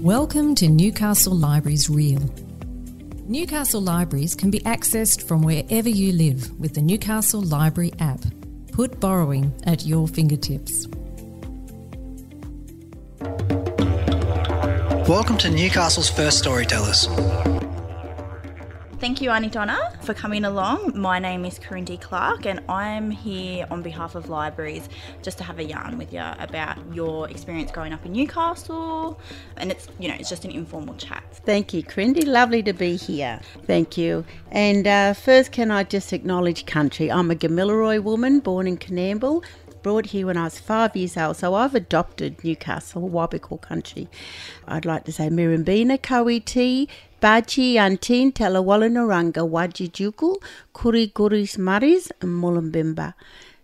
Welcome 0.00 0.54
to 0.54 0.66
Newcastle 0.66 1.36
Libraries 1.36 1.90
Real. 1.90 2.22
Newcastle 3.26 3.82
Libraries 3.82 4.34
can 4.34 4.50
be 4.50 4.60
accessed 4.60 5.22
from 5.22 5.42
wherever 5.42 5.90
you 5.90 6.12
live 6.12 6.58
with 6.58 6.72
the 6.72 6.80
Newcastle 6.80 7.42
Library 7.42 7.92
app. 7.98 8.20
Put 8.72 8.98
borrowing 8.98 9.52
at 9.64 9.84
your 9.84 10.08
fingertips. 10.08 10.86
Welcome 15.06 15.36
to 15.36 15.50
Newcastle's 15.50 16.08
first 16.08 16.38
storytellers. 16.38 17.06
Thank 19.00 19.22
you, 19.22 19.30
Auntie 19.30 19.48
Donna, 19.48 19.78
for 20.02 20.12
coming 20.12 20.44
along. 20.44 20.92
My 20.94 21.18
name 21.18 21.46
is 21.46 21.58
Corindy 21.58 21.98
Clark, 21.98 22.44
and 22.44 22.60
I'm 22.68 23.10
here 23.10 23.66
on 23.70 23.80
behalf 23.80 24.14
of 24.14 24.28
Libraries 24.28 24.90
just 25.22 25.38
to 25.38 25.44
have 25.44 25.58
a 25.58 25.64
yarn 25.64 25.96
with 25.96 26.12
you 26.12 26.20
about 26.38 26.76
your 26.92 27.26
experience 27.30 27.70
growing 27.70 27.94
up 27.94 28.04
in 28.04 28.12
Newcastle. 28.12 29.18
And 29.56 29.70
it's, 29.70 29.88
you 29.98 30.08
know, 30.08 30.16
it's 30.16 30.28
just 30.28 30.44
an 30.44 30.50
informal 30.50 30.96
chat. 30.96 31.24
Thank 31.46 31.72
you, 31.72 31.82
Corindy. 31.82 32.26
Lovely 32.26 32.62
to 32.62 32.74
be 32.74 32.96
here. 32.96 33.40
Thank 33.66 33.96
you. 33.96 34.26
And 34.50 34.86
uh, 34.86 35.14
first, 35.14 35.50
can 35.50 35.70
I 35.70 35.84
just 35.84 36.12
acknowledge 36.12 36.66
country? 36.66 37.10
I'm 37.10 37.30
a 37.30 37.34
Gamilaroi 37.34 38.02
woman 38.02 38.40
born 38.40 38.66
in 38.66 38.76
Coonamble, 38.76 39.42
brought 39.82 40.06
here 40.06 40.26
when 40.26 40.36
I 40.36 40.44
was 40.44 40.58
five 40.58 40.96
years 40.96 41.16
old, 41.16 41.36
so 41.36 41.54
I've 41.54 41.74
adopted 41.74 42.42
Newcastle, 42.44 43.08
Wabakal 43.08 43.60
country. 43.60 44.08
I'd 44.66 44.84
like 44.84 45.04
to 45.04 45.12
say 45.12 45.28
Mirimbina, 45.28 45.98
Kawiti, 45.98 46.88
Bachi, 47.20 47.78
Antin, 47.78 48.32
Jukul, 49.90 50.42
Kuri 50.72 51.08
Guris 51.08 51.58
Maris, 51.58 52.10
and 52.20 52.42
Mulumbimba. 52.42 53.14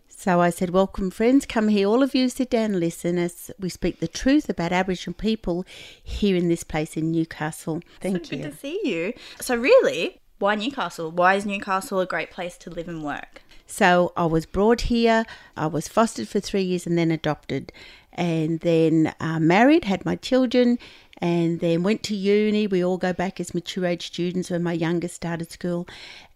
So 0.08 0.40
I 0.40 0.50
said, 0.50 0.70
Welcome, 0.70 1.10
friends. 1.10 1.46
Come 1.46 1.68
here. 1.68 1.86
All 1.86 2.02
of 2.02 2.14
you 2.14 2.28
sit 2.28 2.50
down 2.50 2.72
and 2.72 2.80
listen 2.80 3.16
as 3.16 3.50
we 3.60 3.68
speak 3.68 4.00
the 4.00 4.08
truth 4.08 4.48
about 4.48 4.72
Aboriginal 4.72 5.14
people 5.14 5.64
here 6.02 6.34
in 6.34 6.48
this 6.48 6.64
place 6.64 6.96
in 6.96 7.12
Newcastle. 7.12 7.80
Thank 8.00 8.26
so 8.26 8.34
you. 8.34 8.42
Good 8.42 8.52
to 8.52 8.58
see 8.58 8.80
you. 8.82 9.12
So, 9.40 9.54
really, 9.54 10.20
why 10.38 10.54
Newcastle? 10.56 11.10
Why 11.10 11.34
is 11.34 11.46
Newcastle 11.46 12.00
a 12.00 12.06
great 12.06 12.30
place 12.30 12.58
to 12.58 12.70
live 12.70 12.88
and 12.88 13.04
work? 13.04 13.42
So 13.66 14.12
I 14.16 14.26
was 14.26 14.46
brought 14.46 14.82
here, 14.82 15.24
I 15.56 15.66
was 15.66 15.88
fostered 15.88 16.28
for 16.28 16.40
three 16.40 16.62
years 16.62 16.86
and 16.86 16.96
then 16.96 17.10
adopted, 17.10 17.72
and 18.12 18.60
then 18.60 19.14
uh, 19.20 19.40
married, 19.40 19.84
had 19.84 20.04
my 20.04 20.16
children, 20.16 20.78
and 21.18 21.60
then 21.60 21.82
went 21.82 22.02
to 22.04 22.16
uni. 22.16 22.66
We 22.66 22.84
all 22.84 22.98
go 22.98 23.12
back 23.12 23.40
as 23.40 23.54
mature 23.54 23.86
age 23.86 24.06
students 24.06 24.50
when 24.50 24.62
my 24.62 24.72
youngest 24.72 25.16
started 25.16 25.50
school 25.50 25.86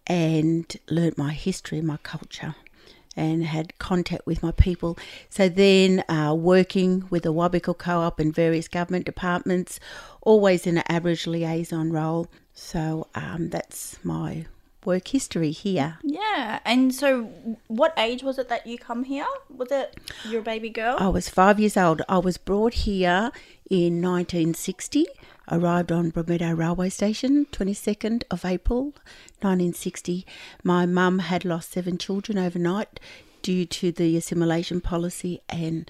and 0.07 0.75
learnt 0.89 1.17
my 1.17 1.31
history, 1.31 1.81
my 1.81 1.97
culture 1.97 2.55
and 3.15 3.43
had 3.43 3.77
contact 3.77 4.25
with 4.25 4.41
my 4.41 4.51
people. 4.51 4.97
So 5.29 5.49
then, 5.49 6.03
uh, 6.07 6.33
working 6.33 7.07
with 7.09 7.23
the 7.23 7.33
Wabakal 7.33 7.77
Co 7.77 7.99
op 7.99 8.19
and 8.19 8.33
various 8.33 8.67
government 8.67 9.05
departments, 9.05 9.79
always 10.21 10.65
in 10.65 10.77
an 10.77 10.83
Aboriginal 10.87 11.39
liaison 11.39 11.91
role. 11.91 12.27
So 12.53 13.07
um, 13.15 13.49
that's 13.49 13.97
my 14.03 14.45
work 14.85 15.07
history 15.07 15.51
here. 15.51 15.97
Yeah. 16.03 16.59
And 16.65 16.93
so, 16.93 17.23
what 17.67 17.93
age 17.97 18.23
was 18.23 18.37
it 18.37 18.49
that 18.49 18.67
you 18.67 18.77
come 18.77 19.03
here? 19.03 19.25
Was 19.49 19.71
it 19.71 19.99
your 20.27 20.41
baby 20.41 20.69
girl? 20.69 20.97
I 20.99 21.09
was 21.09 21.29
five 21.29 21.59
years 21.59 21.77
old. 21.77 22.01
I 22.09 22.17
was 22.17 22.37
brought 22.37 22.73
here 22.73 23.31
in 23.69 24.01
1960. 24.01 25.05
Arrived 25.49 25.91
on 25.91 26.11
Broadmeadow 26.11 26.57
Railway 26.57 26.89
Station, 26.89 27.45
22nd 27.51 28.23
of 28.31 28.45
April 28.45 28.93
1960. 29.41 30.25
My 30.63 30.85
mum 30.85 31.19
had 31.19 31.43
lost 31.43 31.71
seven 31.71 31.97
children 31.97 32.37
overnight 32.37 32.99
due 33.41 33.65
to 33.65 33.91
the 33.91 34.15
assimilation 34.15 34.79
policy, 34.81 35.41
and 35.49 35.89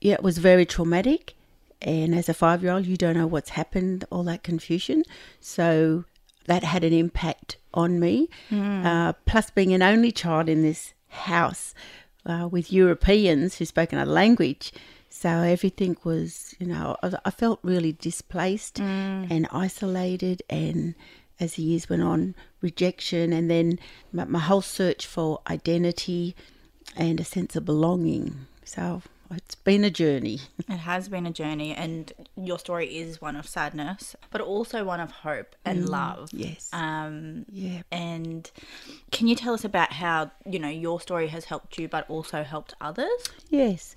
yeah, 0.00 0.14
it 0.14 0.22
was 0.22 0.38
very 0.38 0.66
traumatic. 0.66 1.34
And 1.80 2.14
as 2.14 2.28
a 2.28 2.34
five 2.34 2.62
year 2.62 2.72
old, 2.72 2.86
you 2.86 2.96
don't 2.96 3.16
know 3.16 3.26
what's 3.26 3.50
happened, 3.50 4.04
all 4.10 4.22
that 4.24 4.44
confusion. 4.44 5.02
So 5.40 6.04
that 6.46 6.64
had 6.64 6.84
an 6.84 6.92
impact 6.92 7.56
on 7.74 8.00
me. 8.00 8.28
Mm. 8.50 8.84
Uh, 8.84 9.12
plus, 9.26 9.50
being 9.50 9.72
an 9.72 9.82
only 9.82 10.12
child 10.12 10.48
in 10.48 10.62
this 10.62 10.94
house 11.08 11.74
uh, 12.26 12.48
with 12.50 12.72
Europeans 12.72 13.56
who 13.56 13.64
spoke 13.64 13.92
another 13.92 14.10
language. 14.10 14.72
So 15.10 15.28
everything 15.28 15.96
was, 16.04 16.54
you 16.58 16.66
know, 16.66 16.96
I, 17.02 17.30
felt 17.30 17.60
really 17.62 17.92
displaced 17.92 18.76
mm. 18.76 19.30
and 19.30 19.46
isolated. 19.52 20.42
And 20.48 20.94
as 21.38 21.54
the 21.54 21.62
years 21.62 21.88
went 21.88 22.02
on, 22.02 22.34
rejection, 22.62 23.32
and 23.32 23.50
then 23.50 23.78
my, 24.12 24.24
my 24.24 24.38
whole 24.38 24.62
search 24.62 25.06
for 25.06 25.40
identity 25.50 26.34
and 26.96 27.20
a 27.20 27.24
sense 27.24 27.56
of 27.56 27.64
belonging. 27.64 28.46
So 28.64 29.02
it's 29.34 29.54
been 29.54 29.84
a 29.84 29.90
journey. 29.90 30.40
It 30.68 30.78
has 30.78 31.08
been 31.08 31.26
a 31.26 31.30
journey, 31.30 31.74
and 31.74 32.12
your 32.36 32.58
story 32.58 32.96
is 32.96 33.20
one 33.20 33.36
of 33.36 33.46
sadness, 33.48 34.14
but 34.30 34.40
also 34.40 34.84
one 34.84 35.00
of 35.00 35.10
hope 35.10 35.54
and 35.64 35.84
mm, 35.84 35.88
love. 35.88 36.30
Yes. 36.32 36.68
Um, 36.72 37.46
yeah. 37.50 37.82
And 37.90 38.50
can 39.10 39.28
you 39.28 39.34
tell 39.34 39.54
us 39.54 39.64
about 39.64 39.92
how 39.92 40.30
you 40.46 40.58
know 40.58 40.68
your 40.68 41.00
story 41.00 41.28
has 41.28 41.46
helped 41.46 41.78
you, 41.78 41.88
but 41.88 42.08
also 42.08 42.42
helped 42.42 42.74
others? 42.80 43.24
Yes. 43.48 43.96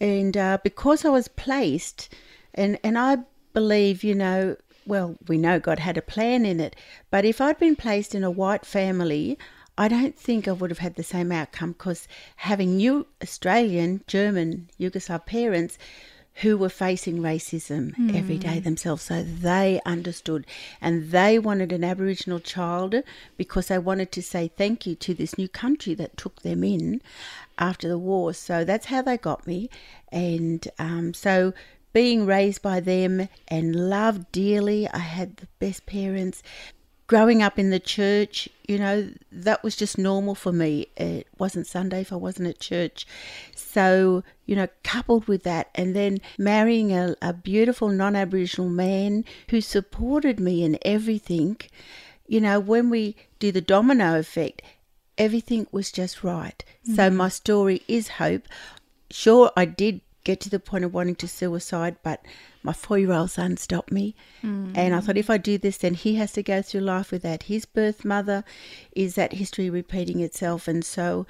And 0.00 0.36
uh, 0.36 0.58
because 0.62 1.04
I 1.04 1.10
was 1.10 1.28
placed, 1.28 2.08
and 2.54 2.78
and 2.82 2.98
I 2.98 3.18
believe 3.52 4.04
you 4.04 4.14
know 4.14 4.56
well, 4.86 5.16
we 5.28 5.38
know 5.38 5.58
God 5.58 5.78
had 5.78 5.96
a 5.96 6.02
plan 6.02 6.44
in 6.44 6.60
it, 6.60 6.76
but 7.10 7.24
if 7.24 7.40
I'd 7.40 7.58
been 7.58 7.76
placed 7.76 8.14
in 8.14 8.22
a 8.22 8.30
white 8.30 8.66
family, 8.66 9.38
I 9.76 9.88
don't 9.88 10.16
think 10.16 10.46
I 10.46 10.52
would 10.52 10.70
have 10.70 10.78
had 10.78 10.94
the 10.94 11.02
same 11.02 11.32
outcome 11.32 11.72
because 11.72 12.06
having 12.36 12.76
new 12.76 13.06
Australian, 13.22 14.02
German, 14.06 14.70
Yugoslav 14.78 15.26
parents 15.26 15.78
who 16.38 16.56
were 16.56 16.68
facing 16.68 17.18
racism 17.18 17.94
mm. 17.94 18.16
every 18.16 18.38
day 18.38 18.58
hmm. 18.58 18.64
themselves. 18.64 19.04
So 19.04 19.22
they 19.22 19.80
understood 19.86 20.46
and 20.80 21.10
they 21.12 21.38
wanted 21.38 21.70
an 21.70 21.84
Aboriginal 21.84 22.40
child 22.40 22.96
because 23.36 23.68
they 23.68 23.78
wanted 23.78 24.10
to 24.12 24.22
say 24.22 24.48
thank 24.48 24.84
you 24.84 24.96
to 24.96 25.14
this 25.14 25.38
new 25.38 25.48
country 25.48 25.94
that 25.94 26.16
took 26.16 26.42
them 26.42 26.64
in 26.64 27.00
after 27.56 27.88
the 27.88 27.98
war. 27.98 28.34
So 28.34 28.64
that's 28.64 28.86
how 28.86 29.02
they 29.02 29.16
got 29.16 29.46
me. 29.46 29.70
And 30.10 30.66
um, 30.80 31.14
so 31.14 31.54
being 31.92 32.26
raised 32.26 32.62
by 32.62 32.80
them 32.80 33.28
and 33.46 33.88
loved 33.88 34.32
dearly, 34.32 34.88
I 34.88 34.98
had 34.98 35.36
the 35.36 35.46
best 35.60 35.86
parents 35.86 36.42
growing 37.06 37.42
up 37.42 37.60
in 37.60 37.70
the 37.70 37.78
church, 37.78 38.48
you 38.66 38.78
know, 38.78 39.10
that 39.30 39.62
was 39.62 39.76
just 39.76 39.98
normal 39.98 40.34
for 40.34 40.52
me. 40.52 40.88
It 40.96 41.26
wasn't 41.38 41.66
Sunday 41.66 42.00
if 42.00 42.12
I 42.12 42.16
wasn't 42.16 42.48
at 42.48 42.60
church. 42.60 43.06
So, 43.54 44.24
you 44.46 44.56
know, 44.56 44.68
coupled 44.82 45.26
with 45.28 45.42
that, 45.42 45.68
and 45.74 45.94
then 45.94 46.18
marrying 46.38 46.92
a, 46.92 47.14
a 47.20 47.32
beautiful 47.32 47.88
non 47.88 48.16
Aboriginal 48.16 48.70
man 48.70 49.24
who 49.50 49.60
supported 49.60 50.40
me 50.40 50.64
in 50.64 50.78
everything, 50.82 51.58
you 52.26 52.40
know, 52.40 52.58
when 52.58 52.88
we 52.88 53.16
do 53.38 53.52
the 53.52 53.60
domino 53.60 54.18
effect, 54.18 54.62
everything 55.18 55.66
was 55.70 55.92
just 55.92 56.24
right. 56.24 56.64
Mm-hmm. 56.84 56.94
So, 56.94 57.10
my 57.10 57.28
story 57.28 57.82
is 57.86 58.08
hope. 58.08 58.48
Sure, 59.10 59.52
I 59.56 59.66
did 59.66 60.00
get 60.24 60.40
to 60.40 60.50
the 60.50 60.58
point 60.58 60.84
of 60.84 60.94
wanting 60.94 61.14
to 61.16 61.28
suicide, 61.28 61.96
but 62.02 62.24
my 62.62 62.72
four 62.72 62.98
year 62.98 63.12
old 63.12 63.30
son 63.30 63.56
stopped 63.56 63.92
me. 63.92 64.14
Mm. 64.42 64.72
And 64.74 64.94
I 64.94 65.00
thought, 65.00 65.18
if 65.18 65.30
I 65.30 65.36
do 65.36 65.58
this, 65.58 65.76
then 65.76 65.94
he 65.94 66.16
has 66.16 66.32
to 66.32 66.42
go 66.42 66.62
through 66.62 66.80
life 66.80 67.12
without 67.12 67.44
his 67.44 67.66
birth 67.66 68.04
mother. 68.04 68.42
Is 68.92 69.14
that 69.14 69.34
history 69.34 69.70
repeating 69.70 70.20
itself? 70.20 70.66
And 70.66 70.84
so, 70.84 71.26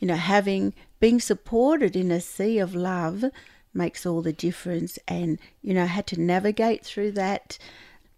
you 0.00 0.08
know, 0.08 0.16
having, 0.16 0.74
being 0.98 1.20
supported 1.20 1.94
in 1.94 2.10
a 2.10 2.20
sea 2.20 2.58
of 2.58 2.74
love 2.74 3.24
makes 3.74 4.06
all 4.06 4.22
the 4.22 4.32
difference. 4.32 4.98
And, 5.06 5.38
you 5.62 5.74
know, 5.74 5.82
I 5.82 5.86
had 5.86 6.06
to 6.08 6.20
navigate 6.20 6.84
through 6.84 7.12
that. 7.12 7.58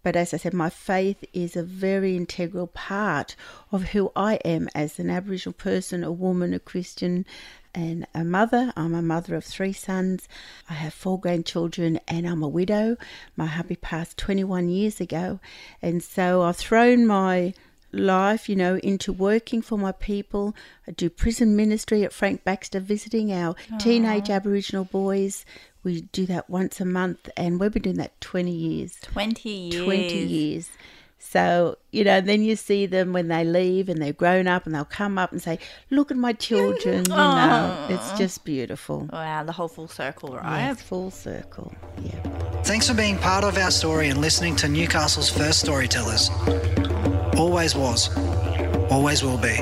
But 0.03 0.15
as 0.15 0.33
I 0.33 0.37
said, 0.37 0.53
my 0.53 0.69
faith 0.69 1.23
is 1.31 1.55
a 1.55 1.61
very 1.61 2.17
integral 2.17 2.67
part 2.67 3.35
of 3.71 3.89
who 3.89 4.11
I 4.15 4.35
am 4.45 4.67
as 4.73 4.97
an 4.97 5.11
Aboriginal 5.11 5.53
person, 5.53 6.03
a 6.03 6.11
woman, 6.11 6.55
a 6.55 6.59
Christian, 6.59 7.25
and 7.73 8.07
a 8.13 8.23
mother. 8.23 8.73
I'm 8.75 8.93
a 8.93 9.01
mother 9.01 9.35
of 9.35 9.43
three 9.43 9.73
sons. 9.73 10.27
I 10.69 10.73
have 10.73 10.93
four 10.93 11.19
grandchildren 11.19 11.99
and 12.07 12.27
I'm 12.27 12.43
a 12.43 12.47
widow. 12.47 12.97
My 13.35 13.45
hubby 13.45 13.75
passed 13.75 14.17
21 14.17 14.69
years 14.69 14.99
ago. 14.99 15.39
And 15.81 16.03
so 16.03 16.41
I've 16.41 16.57
thrown 16.57 17.05
my 17.05 17.53
life, 17.91 18.47
you 18.47 18.55
know, 18.55 18.77
into 18.77 19.11
working 19.11 19.61
for 19.61 19.77
my 19.77 19.91
people. 19.91 20.55
I 20.87 20.91
do 20.91 21.09
prison 21.09 21.55
ministry 21.55 22.03
at 22.03 22.13
Frank 22.13 22.43
Baxter, 22.43 22.79
visiting 22.79 23.31
our 23.31 23.55
Aww. 23.69 23.79
teenage 23.79 24.29
Aboriginal 24.29 24.85
boys. 24.85 25.45
We 25.83 26.01
do 26.01 26.25
that 26.27 26.49
once 26.49 26.79
a 26.79 26.85
month, 26.85 27.29
and 27.35 27.59
we've 27.59 27.71
been 27.71 27.81
doing 27.81 27.97
that 27.97 28.19
20 28.21 28.51
years. 28.51 28.97
20 29.01 29.49
years. 29.49 29.83
20 29.83 30.17
years. 30.17 30.69
So, 31.23 31.77
you 31.91 32.03
know, 32.03 32.19
then 32.19 32.41
you 32.41 32.55
see 32.55 32.87
them 32.87 33.13
when 33.13 33.27
they 33.27 33.43
leave 33.43 33.89
and 33.89 34.01
they're 34.01 34.11
grown 34.11 34.47
up 34.47 34.65
and 34.65 34.73
they'll 34.73 34.83
come 34.83 35.19
up 35.19 35.31
and 35.31 35.41
say, 35.41 35.59
Look 35.91 36.09
at 36.09 36.17
my 36.17 36.33
children. 36.33 37.05
You 37.05 37.15
know, 37.15 37.87
it's 37.89 38.17
just 38.17 38.43
beautiful. 38.43 39.07
Wow, 39.13 39.43
the 39.43 39.51
whole 39.51 39.67
full 39.67 39.87
circle, 39.87 40.35
right? 40.35 40.65
Yeah, 40.65 40.73
full 40.73 41.11
circle. 41.11 41.73
Yeah. 42.01 42.19
Thanks 42.63 42.89
for 42.89 42.95
being 42.95 43.17
part 43.19 43.43
of 43.43 43.55
our 43.57 43.71
story 43.71 44.09
and 44.09 44.19
listening 44.19 44.55
to 44.57 44.67
Newcastle's 44.67 45.29
first 45.29 45.59
storytellers. 45.59 46.31
Always 47.37 47.75
was, 47.75 48.09
always 48.89 49.23
will 49.23 49.37
be. 49.37 49.59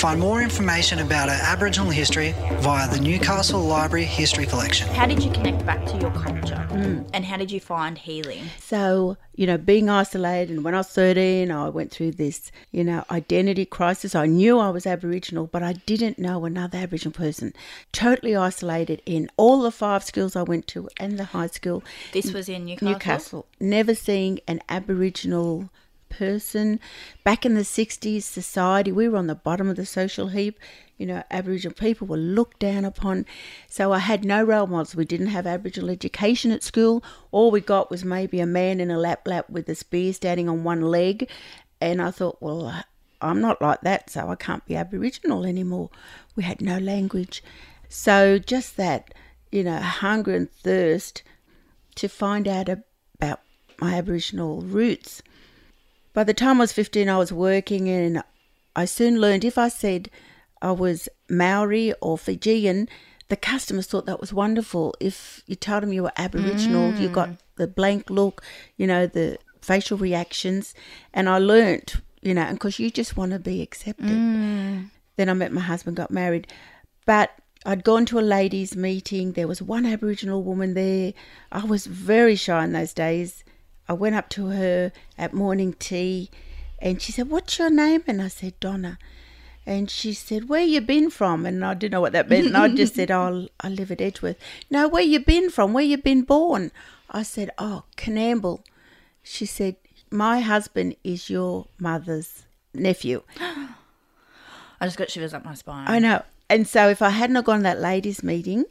Find 0.00 0.18
more 0.18 0.40
information 0.40 1.00
about 1.00 1.28
our 1.28 1.34
Aboriginal 1.34 1.90
history 1.90 2.34
via 2.60 2.88
the 2.88 2.98
Newcastle 2.98 3.60
Library 3.60 4.06
History 4.06 4.46
Collection. 4.46 4.88
How 4.94 5.04
did 5.04 5.22
you 5.22 5.30
connect 5.30 5.66
back 5.66 5.84
to 5.84 5.98
your 5.98 6.10
culture? 6.12 6.66
Mm. 6.70 7.06
And 7.12 7.22
how 7.22 7.36
did 7.36 7.50
you 7.50 7.60
find 7.60 7.98
healing? 7.98 8.44
So, 8.60 9.18
you 9.34 9.46
know, 9.46 9.58
being 9.58 9.90
isolated, 9.90 10.54
and 10.54 10.64
when 10.64 10.72
I 10.72 10.78
was 10.78 10.88
13, 10.88 11.50
I 11.50 11.68
went 11.68 11.90
through 11.90 12.12
this, 12.12 12.50
you 12.70 12.82
know, 12.82 13.04
identity 13.10 13.66
crisis. 13.66 14.14
I 14.14 14.24
knew 14.24 14.58
I 14.58 14.70
was 14.70 14.86
Aboriginal, 14.86 15.48
but 15.48 15.62
I 15.62 15.74
didn't 15.74 16.18
know 16.18 16.46
another 16.46 16.78
Aboriginal 16.78 17.12
person. 17.12 17.52
Totally 17.92 18.34
isolated 18.34 19.02
in 19.04 19.28
all 19.36 19.60
the 19.60 19.70
five 19.70 20.02
schools 20.02 20.34
I 20.34 20.44
went 20.44 20.66
to 20.68 20.88
and 20.98 21.18
the 21.18 21.24
high 21.24 21.48
school. 21.48 21.82
This 22.12 22.32
was 22.32 22.48
in 22.48 22.64
Newcastle. 22.64 22.88
Newcastle. 22.90 23.46
Never 23.60 23.94
seeing 23.94 24.40
an 24.48 24.62
Aboriginal 24.70 25.68
person. 26.10 26.80
Back 27.24 27.46
in 27.46 27.54
the 27.54 27.60
60s, 27.60 28.22
society, 28.22 28.92
we 28.92 29.08
were 29.08 29.16
on 29.16 29.26
the 29.26 29.34
bottom 29.34 29.68
of 29.70 29.76
the 29.76 29.86
social 29.86 30.28
heap. 30.28 30.58
You 30.98 31.06
know, 31.06 31.22
Aboriginal 31.30 31.74
people 31.74 32.06
were 32.06 32.18
looked 32.18 32.58
down 32.58 32.84
upon. 32.84 33.24
So 33.68 33.92
I 33.92 34.00
had 34.00 34.24
no 34.24 34.42
role 34.42 34.66
models. 34.66 34.94
We 34.94 35.06
didn't 35.06 35.28
have 35.28 35.46
Aboriginal 35.46 35.88
education 35.88 36.50
at 36.52 36.62
school. 36.62 37.02
All 37.30 37.50
we 37.50 37.62
got 37.62 37.90
was 37.90 38.04
maybe 38.04 38.40
a 38.40 38.46
man 38.46 38.80
in 38.80 38.90
a 38.90 38.98
lap 38.98 39.26
lap 39.26 39.48
with 39.48 39.68
a 39.68 39.74
spear 39.74 40.12
standing 40.12 40.48
on 40.48 40.64
one 40.64 40.82
leg. 40.82 41.30
And 41.80 42.02
I 42.02 42.10
thought, 42.10 42.36
well, 42.40 42.84
I'm 43.22 43.40
not 43.40 43.62
like 43.62 43.80
that, 43.82 44.10
so 44.10 44.28
I 44.28 44.34
can't 44.34 44.66
be 44.66 44.76
Aboriginal 44.76 45.46
anymore. 45.46 45.90
We 46.36 46.42
had 46.42 46.60
no 46.60 46.78
language. 46.78 47.42
So 47.88 48.38
just 48.38 48.76
that, 48.76 49.14
you 49.50 49.64
know, 49.64 49.78
hunger 49.78 50.34
and 50.34 50.50
thirst 50.50 51.22
to 51.96 52.08
find 52.08 52.46
out 52.46 52.68
about 52.68 53.40
my 53.80 53.94
Aboriginal 53.94 54.62
roots. 54.62 55.22
By 56.12 56.24
the 56.24 56.34
time 56.34 56.56
I 56.56 56.60
was 56.60 56.72
15, 56.72 57.08
I 57.08 57.18
was 57.18 57.32
working 57.32 57.88
and 57.88 58.22
I 58.74 58.84
soon 58.84 59.20
learned 59.20 59.44
if 59.44 59.58
I 59.58 59.68
said 59.68 60.10
I 60.62 60.72
was 60.72 61.08
Maori 61.28 61.92
or 62.00 62.18
Fijian, 62.18 62.88
the 63.28 63.36
customers 63.36 63.86
thought 63.86 64.06
that 64.06 64.20
was 64.20 64.32
wonderful. 64.32 64.94
If 65.00 65.42
you 65.46 65.54
told 65.54 65.82
them 65.82 65.92
you 65.92 66.02
were 66.02 66.12
Aboriginal, 66.16 66.92
you 66.94 67.08
mm. 67.08 67.12
got 67.12 67.30
the 67.56 67.68
blank 67.68 68.10
look, 68.10 68.42
you 68.76 68.86
know, 68.86 69.06
the 69.06 69.38
facial 69.60 69.96
reactions. 69.96 70.74
And 71.14 71.28
I 71.28 71.38
learnt, 71.38 71.96
you 72.22 72.34
know, 72.34 72.52
because 72.52 72.78
you 72.78 72.90
just 72.90 73.16
want 73.16 73.32
to 73.32 73.38
be 73.38 73.62
accepted. 73.62 74.06
Mm. 74.06 74.90
Then 75.16 75.28
I 75.28 75.34
met 75.34 75.52
my 75.52 75.60
husband, 75.60 75.96
got 75.96 76.10
married. 76.10 76.48
But 77.06 77.30
I'd 77.64 77.84
gone 77.84 78.04
to 78.06 78.18
a 78.18 78.20
ladies' 78.20 78.74
meeting. 78.74 79.32
There 79.32 79.48
was 79.48 79.62
one 79.62 79.86
Aboriginal 79.86 80.42
woman 80.42 80.74
there. 80.74 81.12
I 81.52 81.64
was 81.64 81.86
very 81.86 82.34
shy 82.34 82.64
in 82.64 82.72
those 82.72 82.92
days. 82.92 83.44
I 83.90 83.92
went 83.92 84.14
up 84.14 84.28
to 84.28 84.46
her 84.50 84.92
at 85.18 85.34
morning 85.34 85.74
tea 85.76 86.30
and 86.78 87.02
she 87.02 87.10
said, 87.10 87.28
What's 87.28 87.58
your 87.58 87.70
name? 87.70 88.04
And 88.06 88.22
I 88.22 88.28
said, 88.28 88.54
Donna. 88.60 89.00
And 89.66 89.90
she 89.90 90.12
said, 90.12 90.48
Where 90.48 90.62
you 90.62 90.80
been 90.80 91.10
from? 91.10 91.44
And 91.44 91.64
I 91.64 91.74
didn't 91.74 91.90
know 91.90 92.00
what 92.00 92.12
that 92.12 92.30
meant. 92.30 92.46
And 92.46 92.56
I 92.56 92.68
just 92.76 92.94
said, 92.94 93.10
Oh, 93.10 93.48
I 93.58 93.68
live 93.68 93.90
at 93.90 94.00
Edgeworth. 94.00 94.38
No, 94.70 94.86
where 94.86 95.02
you 95.02 95.18
been 95.18 95.50
from? 95.50 95.72
Where 95.72 95.82
you 95.82 95.96
been 95.98 96.22
born? 96.22 96.70
I 97.10 97.24
said, 97.24 97.50
Oh, 97.58 97.82
Coonamble. 97.96 98.62
She 99.24 99.44
said, 99.44 99.74
My 100.08 100.38
husband 100.38 100.94
is 101.02 101.28
your 101.28 101.66
mother's 101.80 102.44
nephew. 102.72 103.24
I 103.40 103.74
just 104.82 104.98
got 104.98 105.10
shivers 105.10 105.34
up 105.34 105.44
my 105.44 105.54
spine. 105.54 105.88
I 105.88 105.98
know. 105.98 106.22
And 106.48 106.68
so 106.68 106.88
if 106.88 107.02
I 107.02 107.10
hadn't 107.10 107.44
gone 107.44 107.58
to 107.58 107.62
that 107.64 107.80
ladies' 107.80 108.22
meeting, 108.22 108.66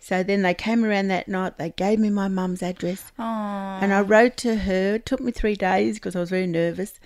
so 0.00 0.22
then 0.22 0.42
they 0.42 0.54
came 0.54 0.84
around 0.84 1.08
that 1.08 1.28
night, 1.28 1.58
they 1.58 1.70
gave 1.70 1.98
me 1.98 2.08
my 2.08 2.26
mum's 2.26 2.62
address. 2.62 3.12
And 3.18 3.92
I 3.92 4.00
wrote 4.00 4.36
to 4.38 4.56
her. 4.56 4.94
It 4.94 5.06
took 5.06 5.20
me 5.20 5.30
three 5.30 5.54
days 5.54 5.96
because 5.96 6.16
I 6.16 6.20
was 6.20 6.30
very 6.30 6.46
nervous. 6.46 6.98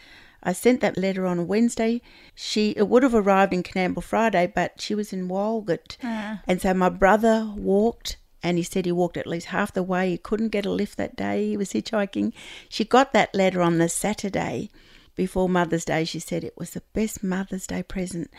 I 0.44 0.52
sent 0.52 0.80
that 0.82 0.96
letter 0.96 1.26
on 1.26 1.38
a 1.40 1.42
Wednesday. 1.42 2.02
She 2.34 2.70
it 2.76 2.88
would 2.88 3.02
have 3.02 3.14
arrived 3.14 3.52
in 3.52 3.62
Coonamble 3.62 4.02
Friday, 4.02 4.50
but 4.54 4.80
she 4.80 4.94
was 4.94 5.12
in 5.12 5.28
Walgett. 5.28 5.96
Ah. 6.04 6.42
And 6.46 6.60
so 6.62 6.72
my 6.72 6.88
brother 6.88 7.52
walked 7.56 8.18
and 8.42 8.58
he 8.58 8.62
said 8.62 8.84
he 8.84 8.92
walked 8.92 9.16
at 9.16 9.26
least 9.26 9.46
half 9.46 9.72
the 9.72 9.82
way. 9.82 10.10
He 10.10 10.18
couldn't 10.18 10.50
get 10.50 10.66
a 10.66 10.70
lift 10.70 10.98
that 10.98 11.16
day. 11.16 11.48
He 11.48 11.56
was 11.56 11.72
hitchhiking. 11.72 12.32
She 12.68 12.84
got 12.84 13.12
that 13.14 13.34
letter 13.34 13.62
on 13.62 13.78
the 13.78 13.88
Saturday 13.88 14.70
before 15.16 15.48
Mother's 15.48 15.86
Day. 15.86 16.04
She 16.04 16.20
said 16.20 16.44
it 16.44 16.58
was 16.58 16.70
the 16.70 16.82
best 16.92 17.24
Mother's 17.24 17.66
Day 17.66 17.82
present. 17.82 18.30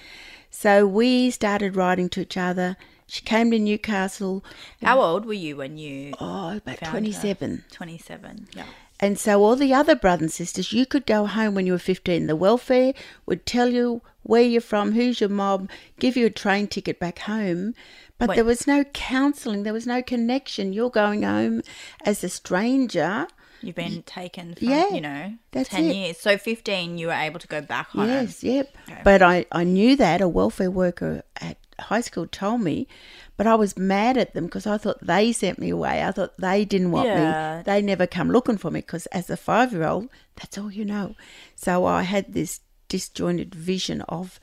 So 0.51 0.85
we 0.85 1.31
started 1.31 1.75
writing 1.75 2.09
to 2.09 2.21
each 2.21 2.37
other. 2.37 2.77
She 3.07 3.21
came 3.21 3.51
to 3.51 3.59
Newcastle. 3.59 4.43
How 4.81 4.99
old 4.99 5.25
were 5.25 5.33
you 5.33 5.57
when 5.57 5.77
you 5.77 6.13
Oh, 6.19 6.57
about 6.57 6.79
found 6.79 6.85
her? 6.87 6.91
27. 6.91 7.63
27. 7.71 8.47
Yeah. 8.55 8.65
And 8.99 9.19
so 9.19 9.43
all 9.43 9.55
the 9.55 9.73
other 9.73 9.95
brothers 9.95 10.21
and 10.21 10.31
sisters, 10.31 10.71
you 10.73 10.85
could 10.85 11.05
go 11.05 11.25
home 11.25 11.53
when 11.53 11.65
you 11.65 11.73
were 11.73 11.77
15. 11.79 12.27
The 12.27 12.35
welfare 12.35 12.93
would 13.25 13.45
tell 13.45 13.69
you 13.73 14.01
where 14.23 14.41
you're 14.41 14.61
from, 14.61 14.93
who's 14.93 15.19
your 15.19 15.29
mob, 15.29 15.69
give 15.99 16.15
you 16.17 16.25
a 16.25 16.29
train 16.31 16.67
ticket 16.67 16.99
back 16.99 17.19
home. 17.19 17.75
But 18.17 18.29
Wait. 18.29 18.35
there 18.35 18.45
was 18.45 18.65
no 18.65 18.85
counselling, 18.85 19.63
there 19.63 19.73
was 19.73 19.85
no 19.85 20.01
connection. 20.01 20.71
You're 20.73 20.89
going 20.89 21.23
home 21.23 21.61
as 22.05 22.23
a 22.23 22.29
stranger. 22.29 23.27
You've 23.61 23.75
been 23.75 24.03
taken 24.03 24.55
from, 24.55 24.67
Yeah, 24.69 24.89
you 24.93 25.01
know, 25.01 25.33
that's 25.51 25.69
10 25.69 25.83
it. 25.85 25.95
years. 25.95 26.17
So 26.19 26.37
15, 26.37 26.97
you 26.97 27.07
were 27.07 27.13
able 27.13 27.39
to 27.39 27.47
go 27.47 27.61
back 27.61 27.89
home. 27.89 28.07
Yes, 28.07 28.43
yep. 28.43 28.73
Okay. 28.89 29.01
But 29.03 29.21
I, 29.21 29.45
I 29.51 29.63
knew 29.63 29.95
that. 29.97 30.21
A 30.21 30.27
welfare 30.27 30.71
worker 30.71 31.23
at 31.41 31.57
high 31.80 32.01
school 32.01 32.27
told 32.27 32.62
me, 32.62 32.88
but 33.38 33.48
I 33.48 33.56
was 33.56 33.77
mad 33.77 34.18
at 34.18 34.33
them 34.33 34.45
because 34.45 34.66
I 34.68 34.77
thought 34.77 35.06
they 35.06 35.31
sent 35.31 35.60
me 35.60 35.69
away. 35.69 36.04
I 36.04 36.12
thought 36.12 36.38
they 36.38 36.66
didn't 36.66 36.92
want 36.92 37.10
Yeah. 37.10 37.57
me. 37.57 37.63
They 37.66 37.81
never 37.81 38.07
come 38.07 38.30
looking 38.31 38.57
for 38.57 38.72
me 38.72 38.80
because 38.81 39.06
as 39.07 39.30
a 39.30 39.38
five 39.38 39.74
year 39.74 39.83
old, 39.86 40.10
that's 40.36 40.57
all 40.57 40.72
you 40.72 40.86
know. 40.86 41.16
So 41.56 41.86
I 41.86 42.04
had 42.04 42.33
this 42.33 42.62
disjointed 42.88 43.54
vision 43.54 44.01
of 44.01 44.39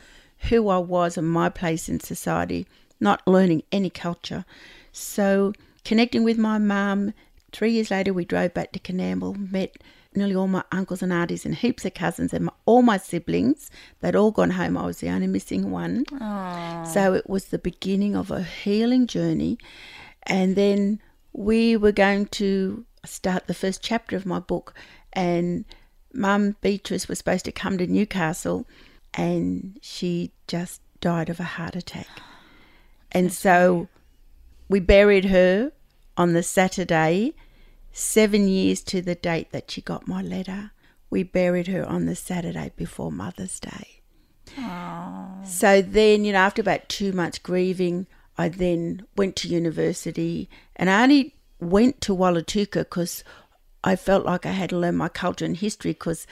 who 0.49 0.69
I 0.69 0.79
was 0.79 1.17
and 1.17 1.31
my 1.31 1.49
place 1.49 1.89
in 1.89 2.01
society, 2.01 2.67
not 3.01 3.27
learning 3.27 3.63
any 3.71 3.91
culture. 3.91 4.45
So 4.93 5.53
connecting 5.85 6.25
with 6.25 6.39
my 6.39 6.59
mum, 6.59 7.15
three 7.53 7.73
years 7.73 7.91
later 7.91 8.13
we 8.13 8.25
drove 8.25 8.53
back 8.55 8.73
to 8.73 8.79
Coonamble, 8.79 9.51
met 9.53 9.77
nearly 10.15 10.35
all 10.35 10.49
my 10.49 10.65
uncles 10.73 11.03
and 11.03 11.13
aunties 11.13 11.45
and 11.45 11.55
heaps 11.55 11.85
of 11.85 11.95
cousins 11.95 12.33
and 12.33 12.47
my, 12.47 12.53
all 12.67 12.83
my 12.83 12.97
siblings. 12.97 13.71
They'd 14.01 14.17
all 14.17 14.31
gone 14.31 14.51
home. 14.51 14.77
I 14.77 14.87
was 14.87 14.99
the 14.99 15.09
only 15.09 15.27
missing 15.27 15.71
one. 15.71 16.05
So 16.85 17.15
it 17.15 17.29
was 17.29 17.47
the 17.47 17.59
beginning 17.59 18.15
of 18.17 18.31
a 18.31 18.43
healing 18.43 19.07
journey. 19.07 19.59
And 20.25 20.57
then 20.57 21.01
we 21.33 21.77
were 21.77 21.93
going 21.93 22.27
to 22.27 22.85
start 23.05 23.47
the 23.47 23.55
first 23.55 23.83
chapter 23.83 24.17
of 24.17 24.27
my 24.27 24.39
book. 24.39 24.75
And 25.13 25.65
Mum 26.15 26.57
Beatrice 26.61 27.09
was 27.09 27.19
supposed 27.19 27.45
to 27.47 27.53
come 27.53 27.79
to 27.79 27.87
Newcastle 27.87 28.67
and 29.15 29.79
she 29.83 30.31
just 30.47 30.81
died 31.01 31.29
of 31.29 31.41
a 31.41 31.45
heart 31.45 31.77
attack. 31.77 32.07
And 33.11 33.33
so 33.33 33.89
we 34.69 34.81
buried 34.81 35.27
her 35.27 35.73
on 36.17 36.33
the 36.33 36.43
Saturday, 36.43 37.35
seven 37.93 38.49
years 38.49 38.83
to 38.85 39.03
the 39.03 39.15
date 39.15 39.53
that 39.53 39.71
she 39.71 39.81
got 39.81 40.09
my 40.09 40.23
letter. 40.23 40.73
We 41.11 41.23
buried 41.23 41.67
her 41.69 41.85
on 41.85 42.07
the 42.07 42.17
Saturday 42.17 42.73
before 42.77 43.13
Mother's 43.13 43.61
Day. 43.61 44.01
So 45.45 45.83
then, 45.83 46.25
you 46.25 46.33
know, 46.33 46.39
after 46.39 46.63
about 46.63 46.89
two 46.89 47.13
months 47.13 47.39
grieving, 47.39 48.07
I 48.37 48.49
then 48.49 49.07
went 49.17 49.37
to 49.37 49.49
university 49.49 50.49
and 50.77 50.89
I 50.91 51.03
only 51.03 51.37
went 51.61 52.01
to 52.03 52.17
Wollotuka 52.17 52.81
because 52.81 53.25
I 53.85 53.97
felt 53.97 54.25
like 54.25 54.47
I 54.47 54.53
had 54.53 54.71
to 54.71 54.79
learn 54.79 54.97
my 54.97 55.09
culture 55.09 55.45
and 55.45 55.57
history 55.57 55.93
because 55.93 56.27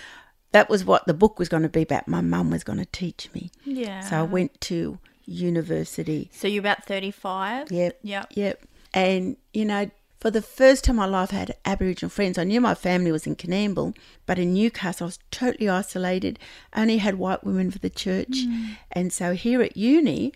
that 0.52 0.68
was 0.68 0.84
what 0.84 1.06
the 1.06 1.14
book 1.14 1.38
was 1.38 1.48
going 1.48 1.62
to 1.62 1.68
be 1.68 1.82
about. 1.82 2.08
My 2.08 2.20
mum 2.20 2.50
was 2.50 2.64
going 2.64 2.78
to 2.78 2.86
teach 2.86 3.32
me. 3.34 3.50
Yeah. 3.64 4.00
So 4.00 4.16
I 4.18 4.22
went 4.22 4.60
to 4.62 4.98
university. 5.24 6.30
So 6.32 6.48
you're 6.48 6.60
about 6.60 6.84
35? 6.84 7.70
Yep. 7.70 7.98
Yep. 8.02 8.26
Yep. 8.34 8.66
And, 8.92 9.36
you 9.52 9.64
know, 9.64 9.90
for 10.20 10.30
the 10.30 10.42
first 10.42 10.84
time 10.84 10.94
in 10.94 10.98
my 10.98 11.06
life, 11.06 11.32
I 11.32 11.36
had 11.36 11.56
Aboriginal 11.64 12.10
friends. 12.10 12.36
I 12.36 12.44
knew 12.44 12.60
my 12.60 12.74
family 12.74 13.10
was 13.10 13.26
in 13.26 13.36
Coonamble, 13.36 13.96
but 14.26 14.38
in 14.38 14.52
Newcastle, 14.52 15.06
I 15.06 15.08
was 15.08 15.18
totally 15.30 15.68
isolated. 15.68 16.38
I 16.74 16.82
only 16.82 16.98
had 16.98 17.14
white 17.14 17.42
women 17.42 17.70
for 17.70 17.78
the 17.78 17.88
church. 17.88 18.44
Hmm. 18.44 18.72
And 18.92 19.12
so 19.12 19.32
here 19.32 19.62
at 19.62 19.78
uni, 19.78 20.34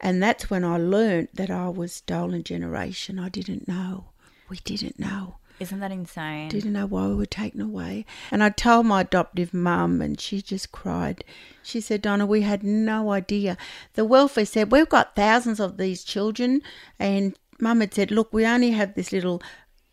and 0.00 0.22
that's 0.22 0.48
when 0.48 0.64
I 0.64 0.78
learned 0.78 1.28
that 1.34 1.50
I 1.50 1.68
was 1.68 1.92
stolen 1.92 2.44
generation. 2.44 3.18
I 3.18 3.28
didn't 3.28 3.68
know. 3.68 4.06
We 4.48 4.56
didn't 4.64 4.98
know. 4.98 5.36
Isn't 5.58 5.80
that 5.80 5.92
insane? 5.92 6.50
Didn't 6.50 6.74
know 6.74 6.86
why 6.86 7.06
we 7.06 7.14
were 7.14 7.26
taken 7.26 7.60
away. 7.60 8.04
And 8.30 8.42
I 8.42 8.50
told 8.50 8.86
my 8.86 9.02
adoptive 9.02 9.54
mum, 9.54 10.02
and 10.02 10.20
she 10.20 10.42
just 10.42 10.70
cried. 10.70 11.24
She 11.62 11.80
said, 11.80 12.02
Donna, 12.02 12.26
we 12.26 12.42
had 12.42 12.62
no 12.62 13.10
idea. 13.10 13.56
The 13.94 14.04
welfare 14.04 14.44
said, 14.44 14.70
We've 14.70 14.88
got 14.88 15.16
thousands 15.16 15.58
of 15.58 15.78
these 15.78 16.04
children. 16.04 16.60
And 16.98 17.38
mum 17.60 17.80
had 17.80 17.94
said, 17.94 18.10
Look, 18.10 18.32
we 18.32 18.46
only 18.46 18.70
have 18.70 18.94
this 18.94 19.12
little 19.12 19.42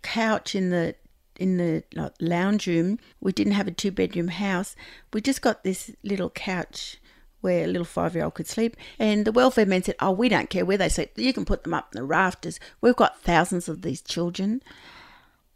couch 0.02 0.56
in 0.56 0.70
the 0.70 0.96
in 1.36 1.58
the 1.58 1.84
lounge 2.20 2.68
room. 2.68 3.00
We 3.20 3.32
didn't 3.32 3.54
have 3.54 3.68
a 3.68 3.72
two 3.72 3.92
bedroom 3.92 4.28
house. 4.28 4.76
We 5.12 5.22
just 5.22 5.42
got 5.42 5.64
this 5.64 5.92
little 6.04 6.30
couch 6.30 6.98
where 7.42 7.66
a 7.66 7.68
little 7.68 7.86
five 7.86 8.16
year 8.16 8.24
old 8.24 8.36
could 8.36 8.48
sleep. 8.48 8.78
And 8.98 9.26
the 9.26 9.32
welfare 9.32 9.66
men 9.66 9.84
said, 9.84 9.96
Oh, 10.00 10.12
we 10.12 10.30
don't 10.30 10.50
care 10.50 10.66
where 10.66 10.78
they 10.78 10.90
sleep. 10.90 11.12
You 11.16 11.34
can 11.34 11.46
put 11.46 11.64
them 11.64 11.74
up 11.74 11.94
in 11.94 12.00
the 12.00 12.06
rafters. 12.06 12.60
We've 12.82 12.96
got 12.96 13.22
thousands 13.22 13.68
of 13.68 13.82
these 13.82 14.02
children. 14.02 14.62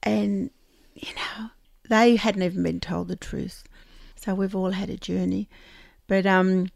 And, 0.03 0.51
you 0.95 1.13
know, 1.15 1.49
they 1.89 2.17
hadn't 2.17 2.43
even 2.43 2.63
been 2.63 2.79
told 2.79 3.07
the 3.07 3.15
truth. 3.15 3.63
So 4.15 4.35
we've 4.35 4.55
all 4.55 4.71
had 4.71 4.89
a 4.89 4.97
journey. 4.97 5.47
But 6.07 6.25
um, 6.25 6.67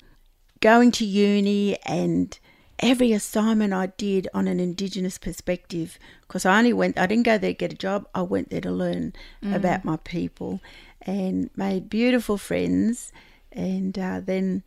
going 0.61 0.91
to 0.91 1.05
uni 1.05 1.77
and 1.83 2.37
every 2.81 3.11
assignment 3.13 3.73
I 3.73 3.87
did 3.87 4.27
on 4.33 4.47
an 4.47 4.59
Indigenous 4.59 5.17
perspective, 5.17 5.99
because 6.21 6.45
I 6.45 6.57
only 6.57 6.73
went, 6.73 6.97
I 6.97 7.05
didn't 7.05 7.25
go 7.25 7.37
there 7.37 7.51
to 7.51 7.57
get 7.57 7.73
a 7.73 7.77
job, 7.77 8.07
I 8.13 8.23
went 8.23 8.49
there 8.49 8.61
to 8.61 8.71
learn 8.71 9.13
about 9.43 9.85
my 9.85 9.97
people 9.97 10.61
and 11.01 11.49
made 11.55 11.89
beautiful 11.89 12.37
friends. 12.37 13.11
And 13.51 13.97
uh, 13.99 14.21
then 14.23 14.63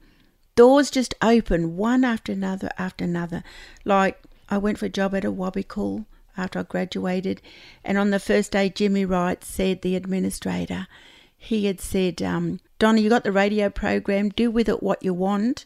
doors 0.55 0.91
just 0.91 1.15
opened 1.23 1.77
one 1.77 2.05
after 2.05 2.33
another 2.33 2.71
after 2.79 3.05
another. 3.05 3.43
Like 3.85 4.23
I 4.49 4.59
went 4.59 4.79
for 4.79 4.87
a 4.87 4.91
job 4.91 5.15
at 5.15 5.25
Awabakal 5.25 6.05
after 6.37 6.59
I 6.59 6.63
graduated, 6.65 7.41
and 7.85 7.97
on 7.97 8.11
the 8.11 8.19
first 8.19 8.53
day, 8.53 8.69
Jimmy 8.69 9.05
Wright 9.05 9.43
said, 9.45 9.83
the 9.83 9.97
administrator, 9.97 10.89
he 11.37 11.67
had 11.67 11.81
said, 11.81 12.21
um, 12.23 12.61
Donna, 12.79 13.01
you 13.01 13.09
got 13.09 13.23
the 13.25 13.33
radio 13.33 13.71
program, 13.71 14.31
do 14.31 14.51
with 14.51 14.69
it 14.69 14.83
what 14.83 15.03
you 15.03 15.15
want. 15.15 15.65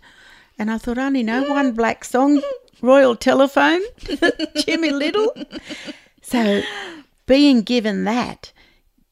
And 0.59 0.71
I 0.71 0.79
thought, 0.79 0.99
oh, 0.99 1.03
I 1.03 1.07
only 1.07 1.23
know 1.23 1.49
one 1.49 1.73
black 1.73 2.05
song, 2.05 2.43
Royal 2.83 3.17
Telephone, 3.17 3.83
Jimmy 4.57 4.91
Little. 4.91 5.33
So 6.23 6.63
being 7.27 7.63
given 7.63 8.05
that 8.05 8.53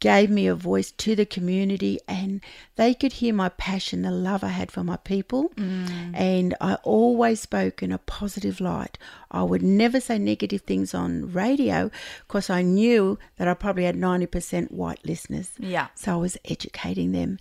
gave 0.01 0.29
me 0.29 0.47
a 0.47 0.55
voice 0.55 0.91
to 0.93 1.17
the 1.17 1.25
community 1.25 1.99
and 2.07 2.41
they 2.77 2.93
could 2.93 3.15
hear 3.15 3.33
my 3.33 3.49
passion, 3.49 4.03
the 4.03 4.11
love 4.11 4.45
I 4.45 4.49
had 4.49 4.71
for 4.71 4.85
my 4.85 4.97
people. 4.97 5.51
Mm. 5.57 6.15
And 6.15 6.55
I 6.61 6.75
always 6.83 7.41
spoke 7.41 7.83
in 7.83 7.93
a 7.93 7.99
positive 7.99 8.61
light. 8.61 8.99
I 9.31 9.43
would 9.43 9.63
never 9.63 10.01
say 10.01 10.19
negative 10.19 10.63
things 10.63 10.95
on 10.95 11.33
radio 11.33 11.91
because 12.27 12.49
I 12.49 12.63
knew 12.63 13.19
that 13.37 13.49
I 13.49 13.55
probably 13.55 13.85
had 13.85 13.97
90% 13.97 14.71
white 14.71 15.05
listeners. 15.05 15.51
Yeah. 15.59 15.89
So 15.95 16.13
I 16.13 16.17
was 16.17 16.39
educating 16.45 17.13
them 17.13 17.39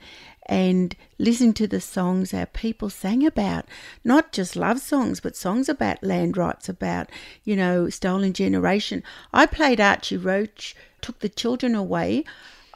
and 0.48 0.96
listening 1.18 1.54
to 1.54 1.68
the 1.68 1.82
songs 1.82 2.34
our 2.34 2.46
people 2.46 2.90
sang 2.90 3.26
about, 3.26 3.66
not 4.04 4.32
just 4.32 4.56
love 4.56 4.80
songs, 4.80 5.20
but 5.20 5.36
songs 5.36 5.70
about 5.70 6.04
land 6.04 6.38
rights, 6.38 6.70
about, 6.70 7.10
you 7.44 7.56
know, 7.56 7.90
stolen 7.90 8.34
generation. 8.34 9.04
I 9.34 9.46
played 9.46 9.82
Archie 9.82 10.18
Roach, 10.18 10.76
Took 11.02 11.20
the 11.20 11.30
Children 11.30 11.76
Away. 11.76 12.24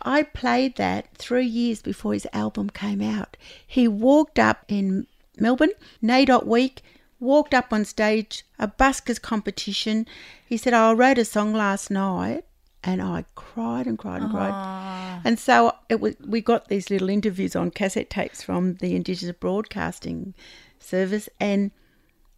I 0.01 0.23
played 0.23 0.77
that 0.77 1.13
three 1.15 1.45
years 1.45 1.81
before 1.81 2.13
his 2.13 2.27
album 2.33 2.69
came 2.69 3.01
out. 3.01 3.37
He 3.65 3.87
walked 3.87 4.39
up 4.39 4.63
in 4.67 5.07
Melbourne, 5.37 5.73
NAIDOC 6.01 6.45
week, 6.45 6.81
walked 7.19 7.53
up 7.53 7.71
on 7.71 7.85
stage, 7.85 8.45
a 8.57 8.67
buskers 8.67 9.21
competition. 9.21 10.07
He 10.45 10.57
said, 10.57 10.73
oh, 10.73 10.91
I 10.91 10.93
wrote 10.93 11.17
a 11.17 11.25
song 11.25 11.53
last 11.53 11.91
night 11.91 12.45
and 12.83 13.01
I 13.01 13.25
cried 13.35 13.88
and 13.88 13.97
cried 13.97 14.21
and 14.21 14.31
cried. 14.31 14.51
Ah. 14.53 15.21
And 15.25 15.38
so 15.38 15.73
it 15.89 15.99
was, 15.99 16.15
we 16.25 16.41
got 16.41 16.69
these 16.69 16.89
little 16.89 17.09
interviews 17.09 17.55
on 17.55 17.71
cassette 17.71 18.09
tapes 18.09 18.41
from 18.41 18.75
the 18.75 18.95
Indigenous 18.95 19.35
Broadcasting 19.38 20.33
Service, 20.79 21.27
and 21.41 21.71